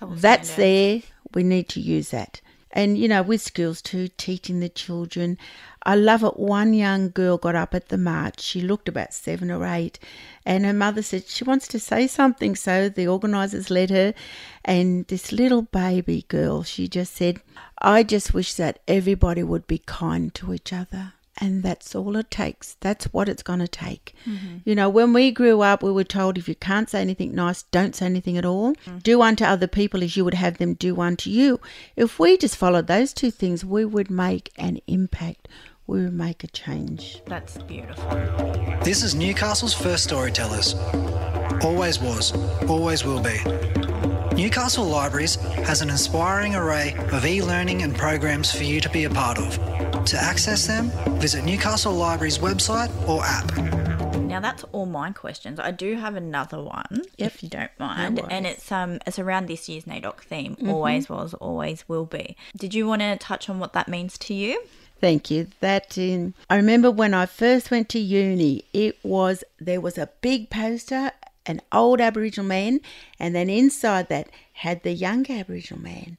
that's 0.00 0.54
there. 0.56 1.02
We 1.34 1.42
need 1.42 1.68
to 1.70 1.80
use 1.80 2.10
that. 2.10 2.40
And, 2.72 2.98
you 2.98 3.08
know, 3.08 3.22
with 3.22 3.40
schools 3.40 3.80
too, 3.80 4.08
teaching 4.18 4.60
the 4.60 4.68
children. 4.68 5.38
I 5.84 5.94
love 5.94 6.22
it. 6.24 6.36
One 6.38 6.74
young 6.74 7.10
girl 7.10 7.38
got 7.38 7.54
up 7.54 7.74
at 7.74 7.88
the 7.88 7.96
march. 7.96 8.40
She 8.40 8.60
looked 8.60 8.88
about 8.88 9.14
seven 9.14 9.50
or 9.50 9.64
eight, 9.64 9.98
and 10.44 10.66
her 10.66 10.74
mother 10.74 11.00
said 11.00 11.26
she 11.26 11.44
wants 11.44 11.68
to 11.68 11.78
say 11.78 12.06
something. 12.06 12.54
So 12.54 12.90
the 12.90 13.08
organisers 13.08 13.70
let 13.70 13.88
her. 13.90 14.12
And 14.64 15.06
this 15.06 15.32
little 15.32 15.62
baby 15.62 16.26
girl, 16.28 16.64
she 16.64 16.86
just 16.86 17.14
said, 17.14 17.40
I 17.80 18.02
just 18.02 18.34
wish 18.34 18.54
that 18.54 18.80
everybody 18.86 19.42
would 19.42 19.66
be 19.66 19.78
kind 19.78 20.34
to 20.34 20.52
each 20.52 20.72
other. 20.72 21.14
And 21.38 21.62
that's 21.62 21.94
all 21.94 22.16
it 22.16 22.30
takes. 22.30 22.76
That's 22.80 23.06
what 23.06 23.28
it's 23.28 23.42
going 23.42 23.58
to 23.58 23.68
take. 23.68 24.14
Mm-hmm. 24.26 24.58
You 24.64 24.74
know, 24.74 24.88
when 24.88 25.12
we 25.12 25.30
grew 25.30 25.60
up, 25.60 25.82
we 25.82 25.92
were 25.92 26.04
told 26.04 26.38
if 26.38 26.48
you 26.48 26.54
can't 26.54 26.88
say 26.88 27.00
anything 27.00 27.34
nice, 27.34 27.62
don't 27.64 27.94
say 27.94 28.06
anything 28.06 28.38
at 28.38 28.46
all. 28.46 28.72
Mm-hmm. 28.72 28.98
Do 28.98 29.20
unto 29.20 29.44
other 29.44 29.66
people 29.66 30.02
as 30.02 30.16
you 30.16 30.24
would 30.24 30.34
have 30.34 30.56
them 30.58 30.74
do 30.74 30.98
unto 31.00 31.28
you. 31.28 31.60
If 31.94 32.18
we 32.18 32.38
just 32.38 32.56
followed 32.56 32.86
those 32.86 33.12
two 33.12 33.30
things, 33.30 33.64
we 33.64 33.84
would 33.84 34.10
make 34.10 34.50
an 34.56 34.80
impact. 34.86 35.48
We 35.86 36.02
would 36.02 36.14
make 36.14 36.42
a 36.42 36.48
change. 36.48 37.22
That's 37.26 37.58
beautiful. 37.58 38.10
This 38.82 39.02
is 39.02 39.14
Newcastle's 39.14 39.74
first 39.74 40.04
storytellers. 40.04 40.74
Always 41.62 42.00
was, 42.00 42.32
always 42.68 43.04
will 43.04 43.20
be. 43.20 43.85
Newcastle 44.36 44.84
Libraries 44.84 45.36
has 45.66 45.80
an 45.80 45.88
inspiring 45.88 46.54
array 46.54 46.94
of 47.12 47.24
e 47.24 47.42
learning 47.42 47.82
and 47.82 47.96
programs 47.96 48.54
for 48.54 48.64
you 48.64 48.80
to 48.82 48.88
be 48.90 49.04
a 49.04 49.10
part 49.10 49.38
of. 49.38 49.54
To 50.04 50.16
access 50.18 50.66
them, 50.66 50.90
visit 51.18 51.42
Newcastle 51.44 51.94
Libraries 51.94 52.38
website 52.38 52.90
or 53.08 53.22
app. 53.24 53.56
Now 54.18 54.40
that's 54.40 54.64
all 54.72 54.84
my 54.84 55.12
questions. 55.12 55.58
I 55.58 55.70
do 55.70 55.94
have 55.96 56.16
another 56.16 56.62
one, 56.62 57.02
Yep. 57.16 57.26
if 57.32 57.42
you 57.42 57.48
don't 57.48 57.70
mind, 57.78 58.18
worries. 58.18 58.28
and 58.30 58.46
it's 58.46 58.70
um 58.70 58.98
it's 59.06 59.18
around 59.18 59.46
this 59.48 59.68
year's 59.70 59.84
NAIDOC 59.84 60.20
theme. 60.20 60.56
Mm-hmm. 60.56 60.68
Always 60.70 61.08
was, 61.08 61.32
always 61.34 61.88
will 61.88 62.04
be. 62.06 62.36
Did 62.56 62.74
you 62.74 62.86
want 62.86 63.00
to 63.02 63.16
touch 63.16 63.48
on 63.48 63.58
what 63.58 63.72
that 63.72 63.88
means 63.88 64.18
to 64.18 64.34
you? 64.34 64.62
Thank 65.00 65.30
you. 65.30 65.46
That 65.60 65.96
in 65.96 66.34
I 66.50 66.56
remember 66.56 66.90
when 66.90 67.14
I 67.14 67.24
first 67.26 67.70
went 67.70 67.88
to 67.90 67.98
uni, 67.98 68.64
it 68.74 68.98
was 69.02 69.44
there 69.58 69.80
was 69.80 69.96
a 69.96 70.10
big 70.20 70.50
poster, 70.50 71.12
an 71.46 71.60
old 71.72 72.00
Aboriginal 72.00 72.46
man, 72.46 72.80
and 73.18 73.34
then 73.34 73.48
inside 73.50 74.08
that 74.08 74.28
had 74.52 74.82
the 74.82 74.92
young 74.92 75.30
Aboriginal 75.30 75.82
man. 75.82 76.18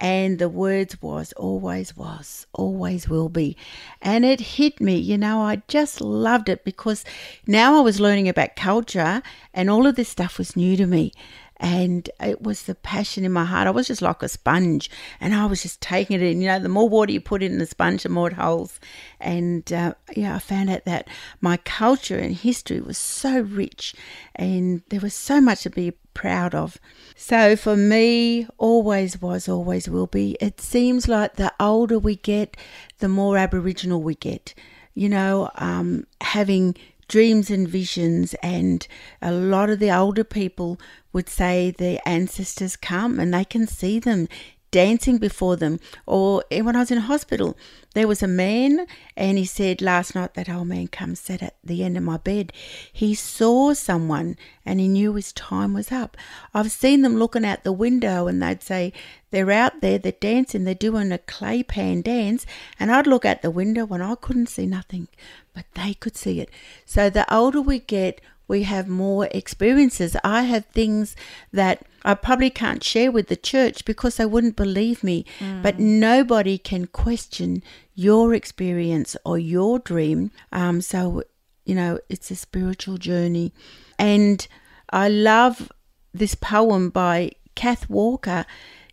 And 0.00 0.38
the 0.38 0.48
words 0.48 1.02
was 1.02 1.32
always 1.32 1.96
was, 1.96 2.46
always 2.52 3.08
will 3.08 3.28
be. 3.28 3.56
And 4.00 4.24
it 4.24 4.38
hit 4.38 4.80
me, 4.80 4.96
you 4.96 5.18
know, 5.18 5.42
I 5.42 5.62
just 5.66 6.00
loved 6.00 6.48
it 6.48 6.64
because 6.64 7.04
now 7.48 7.76
I 7.76 7.80
was 7.80 7.98
learning 7.98 8.28
about 8.28 8.54
culture 8.54 9.22
and 9.52 9.68
all 9.68 9.88
of 9.88 9.96
this 9.96 10.08
stuff 10.08 10.38
was 10.38 10.54
new 10.54 10.76
to 10.76 10.86
me 10.86 11.12
and 11.60 12.08
it 12.20 12.42
was 12.42 12.62
the 12.62 12.74
passion 12.74 13.24
in 13.24 13.32
my 13.32 13.44
heart. 13.44 13.66
I 13.66 13.70
was 13.70 13.86
just 13.86 14.02
like 14.02 14.22
a 14.22 14.28
sponge, 14.28 14.90
and 15.20 15.34
I 15.34 15.46
was 15.46 15.62
just 15.62 15.80
taking 15.80 16.16
it 16.16 16.22
in. 16.22 16.40
You 16.40 16.48
know, 16.48 16.58
the 16.58 16.68
more 16.68 16.88
water 16.88 17.12
you 17.12 17.20
put 17.20 17.42
in 17.42 17.58
the 17.58 17.66
sponge, 17.66 18.04
the 18.04 18.08
more 18.08 18.28
it 18.28 18.34
holds. 18.34 18.78
And 19.20 19.70
uh, 19.72 19.94
yeah, 20.16 20.36
I 20.36 20.38
found 20.38 20.70
out 20.70 20.84
that 20.84 21.08
my 21.40 21.56
culture 21.58 22.18
and 22.18 22.34
history 22.34 22.80
was 22.80 22.98
so 22.98 23.40
rich, 23.40 23.94
and 24.36 24.82
there 24.90 25.00
was 25.00 25.14
so 25.14 25.40
much 25.40 25.62
to 25.62 25.70
be 25.70 25.92
proud 26.14 26.54
of. 26.54 26.78
So 27.16 27.56
for 27.56 27.76
me, 27.76 28.46
always 28.58 29.20
was, 29.20 29.48
always 29.48 29.88
will 29.88 30.06
be. 30.06 30.36
It 30.40 30.60
seems 30.60 31.08
like 31.08 31.36
the 31.36 31.52
older 31.60 31.98
we 31.98 32.16
get, 32.16 32.56
the 32.98 33.08
more 33.08 33.36
Aboriginal 33.36 34.02
we 34.02 34.14
get. 34.14 34.54
You 34.94 35.08
know, 35.08 35.48
um, 35.56 36.06
having 36.20 36.74
dreams 37.08 37.50
and 37.50 37.68
visions 37.68 38.34
and 38.42 38.86
a 39.20 39.32
lot 39.32 39.70
of 39.70 39.78
the 39.78 39.90
older 39.90 40.24
people 40.24 40.78
would 41.12 41.28
say 41.28 41.70
their 41.70 41.98
ancestors 42.04 42.76
come 42.76 43.18
and 43.18 43.32
they 43.32 43.44
can 43.44 43.66
see 43.66 43.98
them 43.98 44.28
dancing 44.70 45.18
before 45.18 45.56
them. 45.56 45.80
Or 46.06 46.44
when 46.50 46.76
I 46.76 46.80
was 46.80 46.90
in 46.90 46.98
hospital 46.98 47.56
there 47.94 48.06
was 48.06 48.22
a 48.22 48.28
man 48.28 48.86
and 49.16 49.38
he 49.38 49.44
said 49.44 49.80
last 49.80 50.14
night 50.14 50.34
that 50.34 50.48
old 50.48 50.68
man 50.68 50.86
come 50.86 51.14
sat 51.14 51.42
at 51.42 51.56
the 51.64 51.82
end 51.82 51.96
of 51.96 52.02
my 52.02 52.18
bed. 52.18 52.52
He 52.92 53.14
saw 53.14 53.72
someone 53.72 54.36
and 54.64 54.78
he 54.78 54.88
knew 54.88 55.14
his 55.14 55.32
time 55.32 55.72
was 55.74 55.90
up. 55.90 56.16
I've 56.52 56.70
seen 56.70 57.02
them 57.02 57.16
looking 57.16 57.44
out 57.44 57.64
the 57.64 57.72
window 57.72 58.28
and 58.28 58.42
they'd 58.42 58.62
say 58.62 58.92
they're 59.30 59.50
out 59.50 59.80
there 59.80 59.98
they're 59.98 60.12
dancing 60.12 60.64
they're 60.64 60.74
doing 60.74 61.10
a 61.12 61.18
clay 61.18 61.62
pan 61.62 62.02
dance. 62.02 62.44
And 62.78 62.92
I'd 62.92 63.06
look 63.06 63.24
out 63.24 63.42
the 63.42 63.50
window 63.50 63.86
and 63.86 64.02
I 64.02 64.14
couldn't 64.14 64.48
see 64.48 64.66
nothing 64.66 65.08
but 65.54 65.64
they 65.74 65.94
could 65.94 66.16
see 66.16 66.40
it. 66.40 66.50
So 66.86 67.10
the 67.10 67.32
older 67.34 67.60
we 67.60 67.80
get, 67.80 68.20
we 68.48 68.62
have 68.62 68.88
more 68.88 69.28
experiences. 69.30 70.16
I 70.24 70.42
have 70.42 70.64
things 70.66 71.14
that 71.52 71.84
I 72.04 72.14
probably 72.14 72.50
can't 72.50 72.82
share 72.82 73.12
with 73.12 73.28
the 73.28 73.36
church 73.36 73.84
because 73.84 74.16
they 74.16 74.24
wouldn't 74.26 74.56
believe 74.56 75.04
me. 75.04 75.26
But 75.62 75.78
nobody 75.78 76.56
can 76.56 76.86
question 76.86 77.62
your 77.94 78.34
experience 78.34 79.16
or 79.24 79.38
your 79.38 79.78
dream. 79.78 80.30
Um, 80.50 80.80
so, 80.80 81.22
you 81.66 81.74
know, 81.74 81.98
it's 82.08 82.30
a 82.30 82.36
spiritual 82.36 82.96
journey. 82.96 83.52
And 83.98 84.46
I 84.90 85.08
love 85.08 85.70
this 86.14 86.34
poem 86.34 86.88
by 86.88 87.32
Kath 87.54 87.90
Walker. 87.90 88.46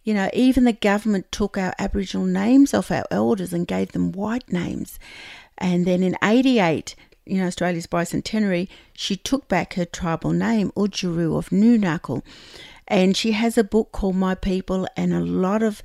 You 0.04 0.14
know, 0.14 0.30
even 0.34 0.66
the 0.66 0.74
government 0.74 1.32
took 1.32 1.58
our 1.58 1.74
Aboriginal 1.80 2.26
names 2.26 2.74
off 2.74 2.92
our 2.92 3.06
elders 3.10 3.54
and 3.54 3.66
gave 3.66 3.94
them 3.94 4.12
white 4.12 4.52
names. 4.52 5.00
And 5.58 5.86
then 5.86 6.04
in 6.04 6.18
88, 6.22 6.96
you 7.26 7.38
know, 7.38 7.48
Australia's 7.48 7.88
bicentenary, 7.88 8.68
she 8.94 9.16
took 9.16 9.48
back 9.48 9.74
her 9.74 9.86
tribal 9.86 10.32
name, 10.32 10.72
Oodgeroo 10.78 11.38
of 11.38 11.50
Noonuccal. 11.50 12.24
And 12.88 13.18
she 13.18 13.32
has 13.32 13.58
a 13.58 13.64
book 13.64 13.92
called 13.92 14.16
My 14.16 14.36
People 14.36 14.88
and 14.96 15.14
a 15.14 15.20
lot 15.20 15.64
of 15.64 15.82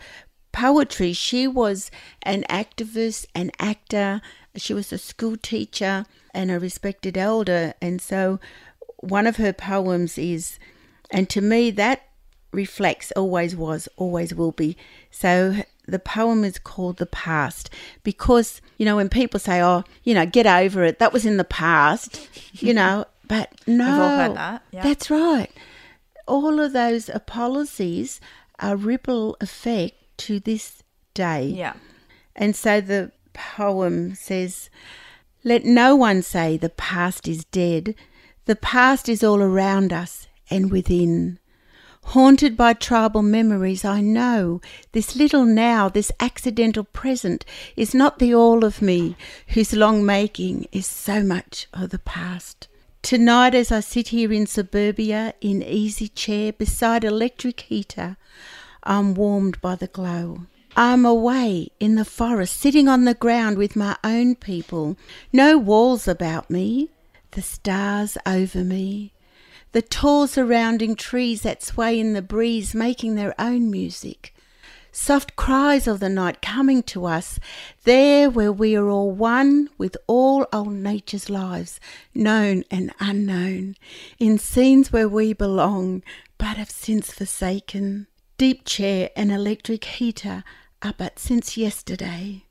poetry. 0.53 1.13
She 1.13 1.47
was 1.47 1.91
an 2.23 2.45
activist, 2.51 3.27
an 3.35 3.51
actor, 3.59 4.21
she 4.57 4.75
was 4.75 4.93
a 4.93 4.99
school 4.99 5.37
teacher 5.37 6.05
and 6.35 6.51
a 6.51 6.61
respected 6.61 7.17
elder. 7.17 7.75
And 7.81 8.03
so 8.03 8.39
one 8.99 9.27
of 9.27 9.37
her 9.37 9.53
poems 9.53 10.19
is, 10.19 10.59
and 11.11 11.29
to 11.31 11.41
me, 11.41 11.71
that 11.73 12.03
reflects 12.53 13.13
always 13.13 13.55
was, 13.55 13.89
always 13.97 14.35
will 14.35 14.53
be. 14.53 14.77
So 15.11 15.63
the 15.91 15.99
poem 15.99 16.45
is 16.45 16.59
called 16.59 16.97
The 16.97 17.07
Past 17.07 17.71
because, 18.03 18.61
you 18.77 18.85
know, 18.85 18.97
when 18.97 19.09
people 19.09 19.41
say, 19.41 19.63
oh, 19.63 19.85
you 20.05 20.15
know, 20.15 20.27
get 20.27 20.47
over 20.47 20.85
it, 20.85 20.99
that 20.99 21.13
was 21.13 21.27
in 21.27 21.37
the 21.37 21.45
past, 21.45 22.29
you 22.55 22.73
know, 22.75 23.05
but 23.29 23.53
no. 23.67 23.85
We've 23.85 24.01
all 24.01 24.17
heard 24.17 24.37
that, 24.37 24.63
yeah. 24.71 24.83
That's 24.83 25.11
right. 25.11 25.51
All 26.27 26.61
of 26.61 26.73
those 26.73 27.11
policies 27.27 28.21
are 28.59 28.77
ripple 28.77 29.37
effect 29.41 29.95
to 30.19 30.39
this 30.39 30.83
day. 31.15 31.47
Yeah. 31.47 31.75
And 32.37 32.55
so 32.55 32.81
the 32.81 33.13
poem 33.33 34.15
says, 34.15 34.71
Let 35.45 35.65
no 35.65 35.97
one 35.97 36.23
say 36.23 36.57
the 36.57 36.69
past 36.71 37.27
is 37.27 37.45
dead. 37.45 37.95
The 38.45 38.57
past 38.57 39.09
is 39.09 39.25
all 39.25 39.43
around 39.43 39.93
us 39.93 40.29
and 40.51 40.71
within. 40.71 41.39
Haunted 42.05 42.57
by 42.57 42.73
tribal 42.73 43.23
memories, 43.23 43.85
I 43.85 44.01
know 44.01 44.61
this 44.93 45.15
little 45.15 45.45
now, 45.45 45.89
this 45.89 46.11
accidental 46.19 46.85
present, 46.85 47.45
is 47.77 47.95
not 47.95 48.19
the 48.19 48.35
all 48.35 48.65
of 48.65 48.83
me, 48.83 49.17
whose 49.49 49.73
long 49.73 50.05
making 50.05 50.67
is 50.73 50.87
so 50.87 51.23
much 51.23 51.69
of 51.73 51.91
the 51.91 52.01
past. 52.01 52.67
Tonight, 53.03 53.55
as 53.55 53.71
I 53.71 53.81
sit 53.81 54.09
here 54.09 54.33
in 54.33 54.47
suburbia, 54.47 55.35
in 55.41 55.63
easy 55.63 56.09
chair 56.09 56.53
beside 56.53 57.05
electric 57.05 57.61
heater, 57.61 58.17
I'm 58.83 59.15
warmed 59.15 59.61
by 59.61 59.77
the 59.77 59.87
glow. 59.87 60.47
I'm 60.77 61.05
away 61.05 61.71
in 61.81 61.95
the 61.95 62.05
forest, 62.05 62.57
sitting 62.57 62.89
on 62.89 63.05
the 63.05 63.15
ground 63.15 63.57
with 63.57 63.77
my 63.77 63.97
own 64.05 64.35
people. 64.35 64.97
No 65.33 65.59
walls 65.59 66.07
about 66.07 66.51
me, 66.51 66.91
the 67.33 67.43
stars 67.43 68.19
over 68.27 68.65
me, 68.65 69.13
the 69.73 69.83
tall 69.83 70.27
surrounding 70.27 70.97
trees 70.97 71.43
that 71.43 71.63
sway 71.63 71.99
in 71.99 72.13
the 72.13 72.23
breeze, 72.23 72.75
making 72.75 73.15
their 73.15 73.35
own 73.41 73.71
music. 73.71 74.35
Soft 74.93 75.37
cries 75.37 75.87
of 75.87 76.01
the 76.01 76.09
night 76.09 76.43
coming 76.43 76.83
to 76.83 77.07
us, 77.07 77.39
there 77.85 78.29
where 78.29 78.51
we 78.51 78.75
are 78.75 78.89
all 78.89 79.13
one 79.13 79.69
with 79.79 79.97
all 80.09 80.47
old 80.53 80.73
nature's 80.73 81.31
lives, 81.31 81.79
known 82.13 82.65
and 82.73 82.93
unknown, 82.99 83.77
in 84.19 84.37
scenes 84.37 84.93
where 84.93 85.09
we 85.09 85.33
belong, 85.33 86.03
but 86.39 86.57
have 86.57 86.71
since 86.71 87.13
forsaken. 87.13 88.09
Deep 88.37 88.65
chair 88.65 89.11
and 89.15 89.31
electric 89.31 89.85
heater 89.85 90.43
are 90.83 90.95
but 90.97 91.21
since 91.21 91.57
yesterday. 91.57 92.45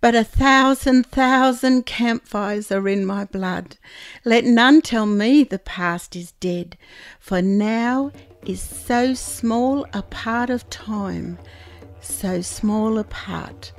But 0.00 0.14
a 0.14 0.24
thousand, 0.24 1.06
thousand 1.06 1.86
campfires 1.86 2.72
are 2.72 2.88
in 2.88 3.04
my 3.04 3.24
blood. 3.24 3.76
Let 4.24 4.44
none 4.44 4.80
tell 4.80 5.06
me 5.06 5.44
the 5.44 5.58
past 5.58 6.16
is 6.16 6.32
dead, 6.32 6.76
for 7.18 7.42
now 7.42 8.12
is 8.46 8.60
so 8.60 9.14
small 9.14 9.86
a 9.92 10.02
part 10.02 10.50
of 10.50 10.68
time, 10.70 11.38
so 12.00 12.40
small 12.40 12.98
a 12.98 13.04
part 13.04 13.72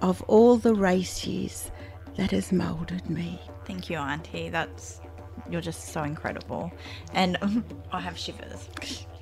of 0.00 0.22
all 0.22 0.56
the 0.56 0.74
race 0.74 1.26
years 1.26 1.70
that 2.16 2.30
has 2.30 2.52
moulded 2.52 3.08
me. 3.10 3.40
Thank 3.64 3.90
you, 3.90 3.98
Auntie. 3.98 4.48
That's 4.48 5.00
you're 5.50 5.60
just 5.60 5.88
so 5.92 6.02
incredible, 6.02 6.72
and 7.12 7.36
um, 7.42 7.64
I 7.92 8.00
have 8.00 8.16
shivers. 8.16 8.68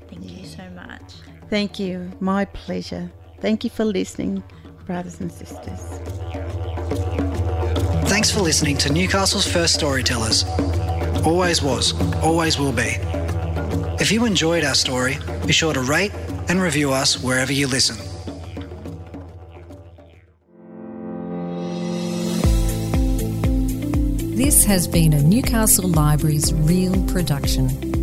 Thank 0.08 0.30
you 0.30 0.46
so 0.46 0.68
much. 0.70 1.14
Thank 1.50 1.78
you. 1.78 2.10
My 2.20 2.44
pleasure. 2.44 3.10
Thank 3.40 3.64
you 3.64 3.70
for 3.70 3.84
listening, 3.84 4.42
brothers 4.86 5.20
and 5.20 5.32
sisters. 5.32 5.80
Thanks 8.08 8.30
for 8.30 8.40
listening 8.40 8.76
to 8.78 8.92
Newcastle's 8.92 9.46
first 9.46 9.74
storytellers. 9.74 10.44
Always 11.24 11.62
was, 11.62 11.94
always 12.22 12.58
will 12.58 12.72
be. 12.72 12.96
If 14.00 14.12
you 14.12 14.24
enjoyed 14.24 14.64
our 14.64 14.74
story, 14.74 15.18
be 15.46 15.52
sure 15.52 15.72
to 15.72 15.80
rate 15.80 16.12
and 16.48 16.60
review 16.60 16.92
us 16.92 17.22
wherever 17.22 17.52
you 17.52 17.66
listen. 17.66 17.96
This 24.36 24.64
has 24.64 24.86
been 24.86 25.12
a 25.14 25.22
Newcastle 25.22 25.88
Libraries 25.88 26.52
Real 26.52 27.02
production. 27.06 27.93